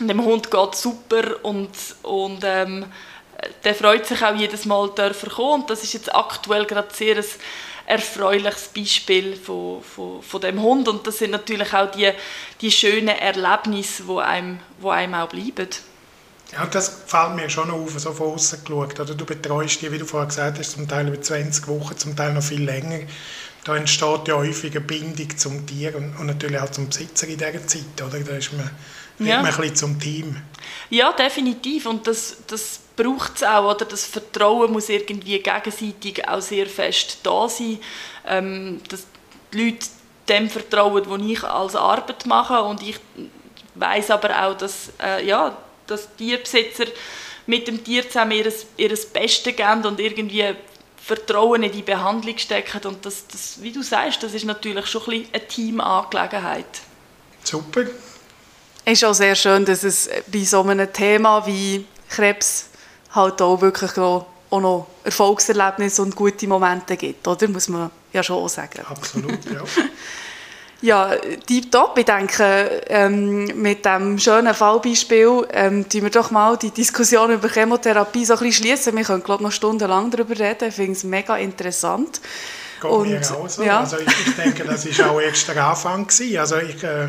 Dem 0.00 0.24
Hund 0.24 0.50
geht 0.50 0.74
super 0.76 1.44
und, 1.44 1.70
und 2.02 2.40
ähm, 2.44 2.86
der 3.64 3.74
freut 3.74 4.06
sich 4.06 4.22
auch 4.22 4.34
jedes 4.34 4.64
Mal 4.64 4.90
dürfen 4.90 5.28
kommen. 5.28 5.62
Und 5.62 5.70
das 5.70 5.82
ist 5.82 5.92
jetzt 5.92 6.14
aktuell 6.14 6.64
gerade 6.66 6.94
sehr 6.94 7.16
ein 7.16 7.24
erfreuliches 7.86 8.68
Beispiel 8.68 9.34
von, 9.34 9.82
von, 9.82 10.22
von 10.22 10.40
dem 10.40 10.62
Hund. 10.62 10.86
Und 10.86 11.04
das 11.04 11.18
sind 11.18 11.32
natürlich 11.32 11.74
auch 11.74 11.90
die, 11.90 12.12
die 12.60 12.70
schönen 12.70 13.08
Erlebnisse, 13.08 14.04
die 14.04 14.18
einem, 14.18 14.60
wo 14.78 14.90
einem 14.90 15.14
auch 15.14 15.28
bleiben. 15.28 15.68
Ja, 16.52 16.64
das 16.66 17.02
fällt 17.06 17.36
mir 17.36 17.50
schon 17.50 17.70
auf, 17.70 17.98
so 17.98 18.12
von 18.12 18.34
außen 18.34 18.64
geschaut. 18.64 18.98
Oder 18.98 19.14
du 19.14 19.24
betreust 19.24 19.82
die, 19.82 19.92
wie 19.92 19.98
du 19.98 20.06
vorher 20.06 20.28
gesagt 20.28 20.58
hast, 20.58 20.72
zum 20.72 20.88
Teil 20.88 21.08
über 21.08 21.20
20 21.20 21.68
Wochen, 21.68 21.96
zum 21.96 22.16
Teil 22.16 22.32
noch 22.32 22.42
viel 22.42 22.62
länger. 22.62 23.00
Da 23.64 23.76
entsteht 23.76 24.28
ja 24.28 24.36
häufig 24.36 24.70
eine 24.70 24.80
Bindung 24.80 25.36
zum 25.36 25.66
Tier 25.66 25.94
und, 25.94 26.16
und 26.16 26.26
natürlich 26.26 26.58
auch 26.58 26.70
zum 26.70 26.88
Besitzer 26.88 27.26
in 27.28 27.36
dieser 27.36 27.66
Zeit. 27.66 28.02
Oder? 28.06 28.20
Da 28.20 28.36
ist 28.36 28.52
man, 28.54 28.70
ja. 29.18 29.42
man 29.42 29.46
ein 29.46 29.56
bisschen 29.56 29.76
zum 29.76 30.00
Team. 30.00 30.36
Ja, 30.88 31.12
definitiv. 31.12 31.84
Und 31.84 32.06
das, 32.06 32.38
das 32.46 32.80
braucht 32.96 33.36
es 33.36 33.42
auch, 33.42 33.74
oder? 33.74 33.84
Das 33.84 34.06
Vertrauen 34.06 34.72
muss 34.72 34.88
irgendwie 34.88 35.38
gegenseitig 35.38 36.26
auch 36.26 36.40
sehr 36.40 36.66
fest 36.66 37.18
da 37.24 37.46
sein, 37.48 37.78
ähm, 38.26 38.80
dass 38.88 39.06
die 39.52 39.64
Leute 39.64 39.86
dem 40.28 40.48
vertrauen, 40.48 41.04
was 41.06 41.22
ich 41.22 41.44
als 41.44 41.76
Arbeit 41.76 42.26
mache 42.26 42.62
und 42.62 42.82
ich 42.82 42.98
weiß 43.74 44.10
aber 44.10 44.46
auch, 44.46 44.56
dass, 44.56 44.90
äh, 45.02 45.26
ja, 45.26 45.56
dass 45.88 46.08
Tierbesitzer 46.16 46.86
mit 47.46 47.66
dem 47.66 47.82
Tier 47.82 48.06
zusammen 48.06 48.32
ihr, 48.32 48.52
ihr 48.76 48.96
Bestes 49.12 49.56
geben 49.56 49.84
und 49.84 49.98
irgendwie 49.98 50.54
Vertrauen 50.96 51.62
in 51.62 51.72
die 51.72 51.82
Behandlung 51.82 52.36
stecken 52.36 52.86
und 52.86 53.06
das, 53.06 53.26
das, 53.26 53.62
wie 53.62 53.72
du 53.72 53.82
sagst, 53.82 54.22
das 54.22 54.34
ist 54.34 54.44
natürlich 54.44 54.86
schon 54.86 55.02
ein 55.02 55.22
bisschen 55.22 55.34
eine 55.34 55.48
Teamangelegenheit. 55.48 56.80
Super. 57.42 57.84
Es 58.84 58.92
ist 58.92 59.04
auch 59.04 59.14
sehr 59.14 59.34
schön, 59.34 59.64
dass 59.64 59.84
es 59.84 60.10
bei 60.26 60.44
so 60.44 60.62
einem 60.62 60.92
Thema 60.92 61.46
wie 61.46 61.86
Krebs 62.10 62.66
halt 63.14 63.40
auch 63.40 63.60
wirklich 63.60 63.96
auch 63.98 64.26
noch 64.50 64.86
Erfolgserlebnisse 65.04 66.02
und 66.02 66.14
gute 66.14 66.46
Momente 66.46 66.96
gibt, 66.96 67.26
oder? 67.26 67.48
Muss 67.48 67.68
man 67.68 67.90
ja 68.12 68.22
schon 68.22 68.46
sagen. 68.48 68.84
Absolut, 68.86 69.44
ja. 69.46 69.62
ja, 70.80 71.12
tipptopp. 71.46 71.98
Ich 71.98 72.04
denke, 72.04 72.82
ähm, 72.88 73.46
mit 73.60 73.84
diesem 73.84 74.18
schönen 74.18 74.54
Fallbeispiel 74.54 75.46
ähm, 75.52 75.88
tun 75.88 76.02
wir 76.02 76.10
doch 76.10 76.30
mal 76.30 76.56
die 76.56 76.70
Diskussion 76.70 77.32
über 77.32 77.48
Chemotherapie 77.48 78.24
so 78.24 78.34
ein 78.34 78.38
bisschen 78.40 78.64
schließen. 78.64 78.96
Wir 78.96 79.04
können, 79.04 79.22
glaube 79.22 79.42
ich, 79.42 79.46
noch 79.46 79.52
stundenlang 79.52 80.10
darüber 80.10 80.38
reden. 80.38 80.68
Ich 80.68 80.74
finde 80.74 80.92
es 80.92 81.04
mega 81.04 81.36
interessant. 81.36 82.20
Geht 82.80 82.90
und, 82.90 83.10
mir 83.10 83.20
auch 83.20 83.48
so. 83.48 83.62
Ja. 83.62 83.80
Also 83.80 83.98
ich, 83.98 84.26
ich, 84.26 84.36
denke, 84.36 84.64
das 84.64 84.86
war 84.98 85.10
auch 85.10 85.20
erst 85.20 85.48
der 85.48 85.64
Anfang. 85.64 86.06
Gewesen. 86.06 86.38
Also 86.38 86.56
ich, 86.58 86.82
äh, 86.84 87.08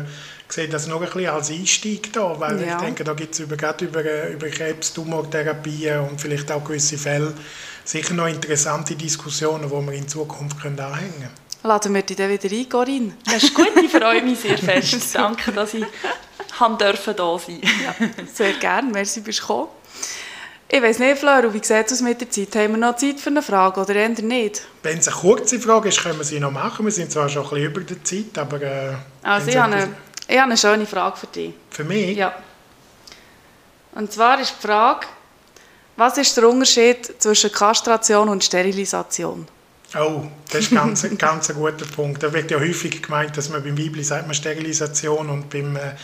sehe 0.52 0.68
das 0.68 0.86
noch 0.86 1.00
ein 1.00 1.08
bisschen 1.08 1.30
als 1.30 1.50
Einstieg 1.50 2.12
da, 2.12 2.38
weil 2.38 2.60
ja. 2.62 2.76
ich 2.76 2.82
denke, 2.82 3.04
da 3.04 3.14
gibt 3.14 3.34
es 3.34 3.40
über, 3.40 3.56
gerade 3.56 3.84
über, 3.84 4.28
über 4.28 4.48
Krebs, 4.48 4.92
Tumortherapien 4.92 6.00
und 6.00 6.20
vielleicht 6.20 6.50
auch 6.50 6.64
gewisse 6.64 6.98
Fälle 6.98 7.32
sicher 7.84 8.14
noch 8.14 8.26
interessante 8.26 8.94
Diskussionen, 8.94 9.68
die 9.68 9.70
wir 9.70 9.92
in 9.92 10.08
Zukunft 10.08 10.60
können 10.60 10.78
anhängen 10.78 11.12
können. 11.12 11.49
Laden 11.62 11.94
wir 11.94 12.02
dich 12.02 12.16
dann 12.16 12.30
wieder 12.30 12.50
ein, 12.50 12.68
Corinne. 12.68 13.12
Das 13.24 13.42
ist 13.42 13.54
gut, 13.54 13.70
ich 13.82 13.90
freue 13.90 14.22
mich 14.22 14.40
sehr 14.40 14.58
fest. 14.58 15.14
Danke, 15.14 15.52
dass 15.52 15.74
ich 15.74 15.84
haben 16.58 16.78
dürfen 16.78 17.14
da 17.16 17.38
sein 17.38 17.60
ja, 17.62 17.94
Sehr 18.32 18.54
gerne, 18.54 18.90
merci, 18.90 19.20
bist 19.20 19.40
du 19.40 19.42
gekommen. 19.42 19.68
Ich 20.68 20.80
weiss 20.80 20.98
nicht, 20.98 21.18
Fleur, 21.18 21.52
wie 21.52 21.58
sieht 21.58 21.86
es 21.86 21.92
aus 21.94 22.00
mit 22.00 22.20
der 22.20 22.30
Zeit? 22.30 22.54
Haben 22.54 22.72
wir 22.72 22.78
noch 22.78 22.96
Zeit 22.96 23.18
für 23.18 23.30
eine 23.30 23.42
Frage 23.42 23.80
oder 23.80 23.94
eher 23.94 24.08
nicht? 24.08 24.62
Wenn 24.82 24.98
es 24.98 25.08
eine 25.08 25.16
kurze 25.16 25.58
Frage 25.58 25.88
ist, 25.88 26.00
können 26.00 26.18
wir 26.18 26.24
sie 26.24 26.38
noch 26.38 26.52
machen. 26.52 26.84
Wir 26.84 26.92
sind 26.92 27.10
zwar 27.10 27.28
schon 27.28 27.42
ein 27.42 27.50
bisschen 27.50 27.64
über 27.64 27.80
der 27.80 28.04
Zeit, 28.04 28.38
aber... 28.38 28.62
Äh, 28.62 28.94
also 29.22 29.48
ich 29.48 29.56
habe 29.56 29.74
eine 29.74 29.88
ich 30.30 30.36
habe 30.36 30.46
eine 30.46 30.56
schöne 30.56 30.86
Frage 30.86 31.16
für 31.16 31.26
dich. 31.26 31.54
Für 31.70 31.82
mich? 31.82 32.16
Ja. 32.16 32.32
Und 33.96 34.12
zwar 34.12 34.40
ist 34.40 34.54
die 34.56 34.66
Frage, 34.66 35.08
was 35.96 36.18
ist 36.18 36.36
der 36.36 36.48
Unterschied 36.48 37.20
zwischen 37.20 37.50
Kastration 37.50 38.28
und 38.28 38.44
Sterilisation? 38.44 39.48
Oh, 39.98 40.24
das 40.50 40.60
ist 40.62 40.70
ganz, 40.70 41.06
ganz 41.18 41.50
ein 41.50 41.56
guter 41.56 41.84
Punkt. 41.84 42.22
Da 42.22 42.32
wird 42.32 42.50
ja 42.50 42.60
häufig 42.60 43.02
gemeint, 43.02 43.36
dass 43.36 43.48
man 43.48 43.62
beim 43.62 43.76
Weibli 43.76 44.04
sagt 44.04 44.26
man 44.26 44.34
Sterilisation 44.34 45.28
und 45.28 45.50
beim 45.50 45.76
äh, 45.76 45.94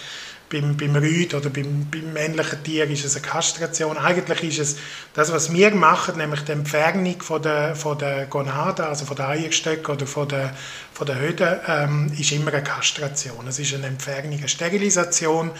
beim, 0.48 0.76
beim 0.76 0.94
Rüd 0.96 1.34
oder 1.34 1.50
beim, 1.50 1.88
beim 1.90 2.12
männlichen 2.12 2.62
Tier 2.62 2.88
ist 2.88 3.04
es 3.04 3.16
eine 3.16 3.26
Kastration. 3.26 3.98
Eigentlich 3.98 4.42
ist 4.44 4.58
es 4.58 4.76
das, 5.14 5.32
was 5.32 5.52
wir 5.52 5.74
machen, 5.74 6.16
nämlich 6.18 6.42
die 6.42 6.52
Entfernung 6.52 7.20
von 7.20 7.42
der, 7.42 7.74
von 7.74 7.98
der 7.98 8.26
Gonade, 8.26 8.86
also 8.86 9.04
von 9.06 9.16
der 9.16 9.28
Eierstöcke 9.28 9.92
oder 9.92 10.06
von 10.06 10.28
der, 10.28 10.54
von 10.92 11.06
der 11.06 11.18
Höde, 11.18 11.60
ähm, 11.66 12.12
ist 12.18 12.32
immer 12.32 12.52
eine 12.52 12.62
Kastration. 12.62 13.46
Es 13.48 13.58
ist 13.58 13.74
eine 13.74 13.86
Entfernung. 13.86 14.38
Eine 14.38 14.48
Sterilisation 14.48 15.50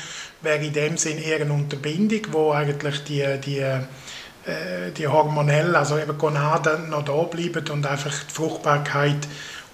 wäre 0.42 0.64
in 0.64 0.72
dem 0.72 0.96
Sinn 0.96 1.18
eher 1.18 1.40
eine 1.40 1.52
Unterbindung, 1.52 2.20
wo 2.30 2.52
eigentlich 2.52 3.02
die, 3.04 3.24
die 3.44 3.64
die 4.96 5.08
hormonell, 5.08 5.74
also 5.74 5.98
eben 5.98 6.16
Gonaden 6.16 6.90
noch 6.90 7.04
da 7.04 7.22
bleiben 7.22 7.68
und 7.70 7.84
einfach 7.84 8.24
die 8.24 8.32
Fruchtbarkeit 8.32 9.26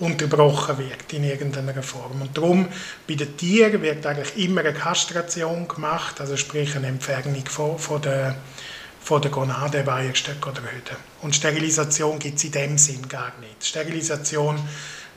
unterbrochen 0.03 0.79
wird 0.79 1.13
in 1.13 1.25
irgendeiner 1.25 1.83
Form. 1.83 2.23
Und 2.23 2.37
darum, 2.37 2.69
bei 3.07 3.15
den 3.15 3.37
Tieren 3.37 3.83
wird 3.83 4.05
eigentlich 4.05 4.45
immer 4.45 4.61
eine 4.61 4.73
Kastration 4.73 5.69
gemacht, 5.69 6.21
also 6.21 6.37
sprich 6.37 6.75
eine 6.77 6.89
Entfernung 6.89 7.45
von, 7.47 7.79
von 7.79 8.03
der, 8.03 8.35
von 9.01 9.23
der 9.23 9.31
Gonade, 9.31 9.87
Weierstöcke 9.87 10.51
oder 10.51 10.63
Hütte. 10.63 10.97
Und 11.23 11.37
Sterilisation 11.37 12.19
gibt 12.19 12.39
es 12.39 12.45
in 12.45 12.53
dem 12.53 12.79
Sinn 12.79 13.09
gar 13.09 13.33
nicht. 13.41 13.65
Sterilisation 13.65 14.59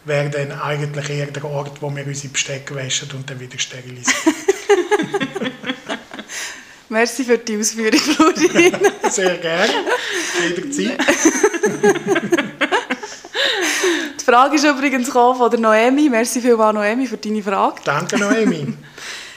wäre 0.05 0.29
dann 0.29 0.51
eigentlich 0.51 1.09
eher 1.09 1.27
der 1.27 1.45
Ort, 1.45 1.81
wo 1.81 1.93
wir 1.95 2.05
unsere 2.05 2.31
Bestecke 2.31 2.75
waschen 2.75 3.09
und 3.13 3.29
dann 3.29 3.39
wieder 3.39 3.57
sterilisieren. 3.57 4.35
Merci 6.89 7.23
für 7.23 7.37
die 7.37 7.57
Ausführung, 7.57 7.99
Florin. 7.99 8.77
Sehr 9.09 9.37
gerne. 9.37 9.73
Jederzeit. 10.47 10.99
Die 14.19 14.23
Frage 14.23 14.55
ist 14.55 14.65
übrigens 14.65 15.09
von 15.09 15.49
der 15.49 15.59
Noemi. 15.59 16.09
Merci 16.09 16.41
vielmals, 16.41 16.75
Noemi, 16.75 17.07
für 17.07 17.17
deine 17.17 17.41
Frage. 17.41 17.81
Danke, 17.83 18.17
Noemi. 18.17 18.73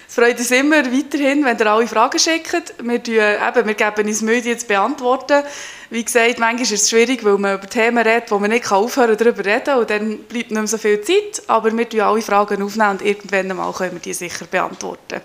Es 0.09 0.15
freut 0.15 0.39
uns 0.39 0.51
immer 0.51 0.85
weiterhin, 0.85 1.45
wenn 1.45 1.59
ihr 1.59 1.67
alle 1.67 1.87
Fragen 1.87 2.19
schickt. 2.19 2.75
Wir, 2.83 3.03
tun, 3.03 3.15
eben, 3.15 3.67
wir 3.67 3.75
geben 3.75 4.09
uns 4.09 4.23
Mühe, 4.23 4.41
die 4.41 4.57
zu 4.57 4.67
beantworten. 4.67 5.43
Wie 5.91 6.05
gesagt, 6.05 6.39
manchmal 6.39 6.63
ist 6.63 6.73
es 6.73 6.91
schwierig, 6.91 7.25
weil 7.25 7.39
man 7.39 7.59
über 7.59 7.67
Themen 7.67 7.99
redet, 7.99 8.31
wo 8.31 8.39
man 8.39 8.51
nicht 8.51 8.71
aufhören 8.71 9.17
kann, 9.17 9.27
darüber 9.27 9.45
reden 9.45 9.75
und 9.75 9.91
dann 9.91 10.19
bleibt 10.19 10.51
nicht 10.51 10.51
mehr 10.51 10.67
so 10.67 10.79
viel 10.79 11.01
Zeit. 11.01 11.43
Aber 11.47 11.75
wir 11.77 11.89
tun 11.89 12.01
alle 12.01 12.21
Fragen 12.21 12.63
aufnehmen 12.63 12.91
und 12.91 13.03
irgendwann 13.03 13.57
mal 13.57 13.73
können 13.73 13.93
wir 13.93 14.01
die 14.01 14.15
sicher 14.15 14.47
beantworten. 14.47 15.21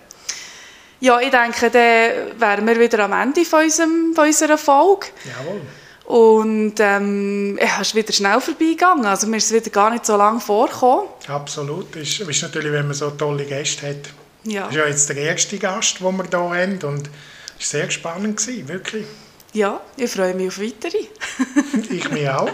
Ja, 1.03 1.19
ich 1.19 1.31
denke, 1.31 1.69
dann 1.69 2.39
wären 2.39 2.65
wir 2.65 2.79
wieder 2.79 2.99
am 2.99 3.11
Ende 3.11 3.43
von, 3.43 3.65
unserem, 3.65 4.13
von 4.15 4.25
unserer 4.25 4.57
Folge. 4.57 5.07
Jawohl. 5.25 5.61
Und 6.05 6.75
ähm, 6.79 7.59
ja, 7.59 7.81
es 7.81 7.89
ist 7.89 7.95
wieder 7.95 8.13
schnell 8.13 8.39
vorbeigegangen. 8.39 9.05
Also 9.05 9.27
mir 9.27 9.35
ist 9.35 9.47
es 9.47 9.53
wieder 9.53 9.69
gar 9.69 9.89
nicht 9.89 10.05
so 10.05 10.15
lange 10.15 10.39
vorgekommen. 10.39 11.07
Absolut. 11.27 11.93
Ist, 11.97 12.21
ist 12.21 12.41
natürlich, 12.41 12.71
wenn 12.71 12.85
man 12.85 12.93
so 12.93 13.09
tolle 13.09 13.43
Gäste 13.43 13.89
hat. 13.89 14.13
Ja, 14.45 14.61
Das 14.61 14.71
ist 14.71 14.77
ja 14.77 14.87
jetzt 14.87 15.09
der 15.09 15.17
erste 15.17 15.57
Gast, 15.57 15.99
den 15.99 16.17
wir 16.17 16.23
hier 16.23 16.39
haben. 16.39 16.79
Und 16.83 17.09
es 17.59 17.73
war 17.73 17.81
sehr 17.81 17.91
spannend, 17.91 18.37
gewesen, 18.37 18.69
wirklich. 18.69 19.05
ja 19.51 19.81
ich 19.97 20.09
freue 20.09 20.33
mich 20.33 20.47
auf 20.47 20.59
weitere. 20.59 20.99
Ich 21.89 22.09
mich 22.11 22.29
auch. 22.29 22.49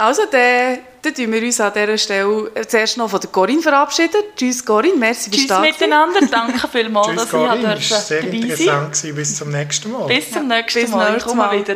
Also, 0.00 0.22
dann, 0.30 0.78
dann 1.02 1.14
tun 1.14 1.30
wir 1.30 1.42
uns 1.42 1.60
an 1.60 1.72
dieser 1.74 1.98
Stelle 1.98 2.50
zuerst 2.66 2.96
noch 2.96 3.10
von 3.10 3.20
der 3.20 3.28
Corinne 3.28 3.60
verabschieden. 3.60 4.22
Tschüss 4.34 4.64
Corinne, 4.64 4.96
merci, 4.96 5.30
Tschüss 5.30 5.50
miteinander, 5.60 6.20
danke 6.30 6.66
vielmals, 6.68 7.08
Tschüss, 7.08 7.16
dass 7.16 7.24
ich 7.26 7.30
Corinne. 7.30 7.62
dabei 7.62 7.76
Es 7.76 7.90
war 7.90 8.00
sehr 8.00 8.22
sein 8.22 8.32
interessant. 8.32 8.92
Gewesen. 8.92 9.14
Bis 9.16 9.36
zum 9.36 9.50
nächsten 9.50 9.92
Mal. 9.92 10.06
Bis 10.06 10.30
zum 10.30 10.48
nächsten 10.48 10.80
bis 10.80 10.90
Mal, 10.90 11.16
ich 11.18 11.24
komme 11.24 11.36
Mal. 11.36 11.58
wieder. 11.58 11.74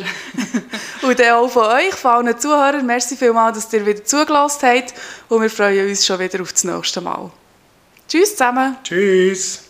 Und 1.03 1.19
dann 1.19 1.33
auch 1.35 1.49
von 1.49 1.67
euch, 1.67 1.95
von 1.95 2.11
allen 2.13 2.39
Zuhörern, 2.39 2.87
merci 2.87 3.15
vielmals, 3.15 3.63
dass 3.63 3.73
ihr 3.75 3.85
wieder 3.85 4.03
zugelassen 4.03 4.69
habt. 4.69 4.95
Und 5.29 5.43
wir 5.43 5.51
freuen 5.51 5.87
uns 5.87 6.07
schon 6.07 6.19
wieder 6.19 6.41
auf 6.41 6.53
das 6.53 6.65
nächste 6.65 7.03
Mal. 7.03 7.31
Tschüss 8.09 8.31
zusammen. 8.31 8.77
Tschüss. 8.83 9.64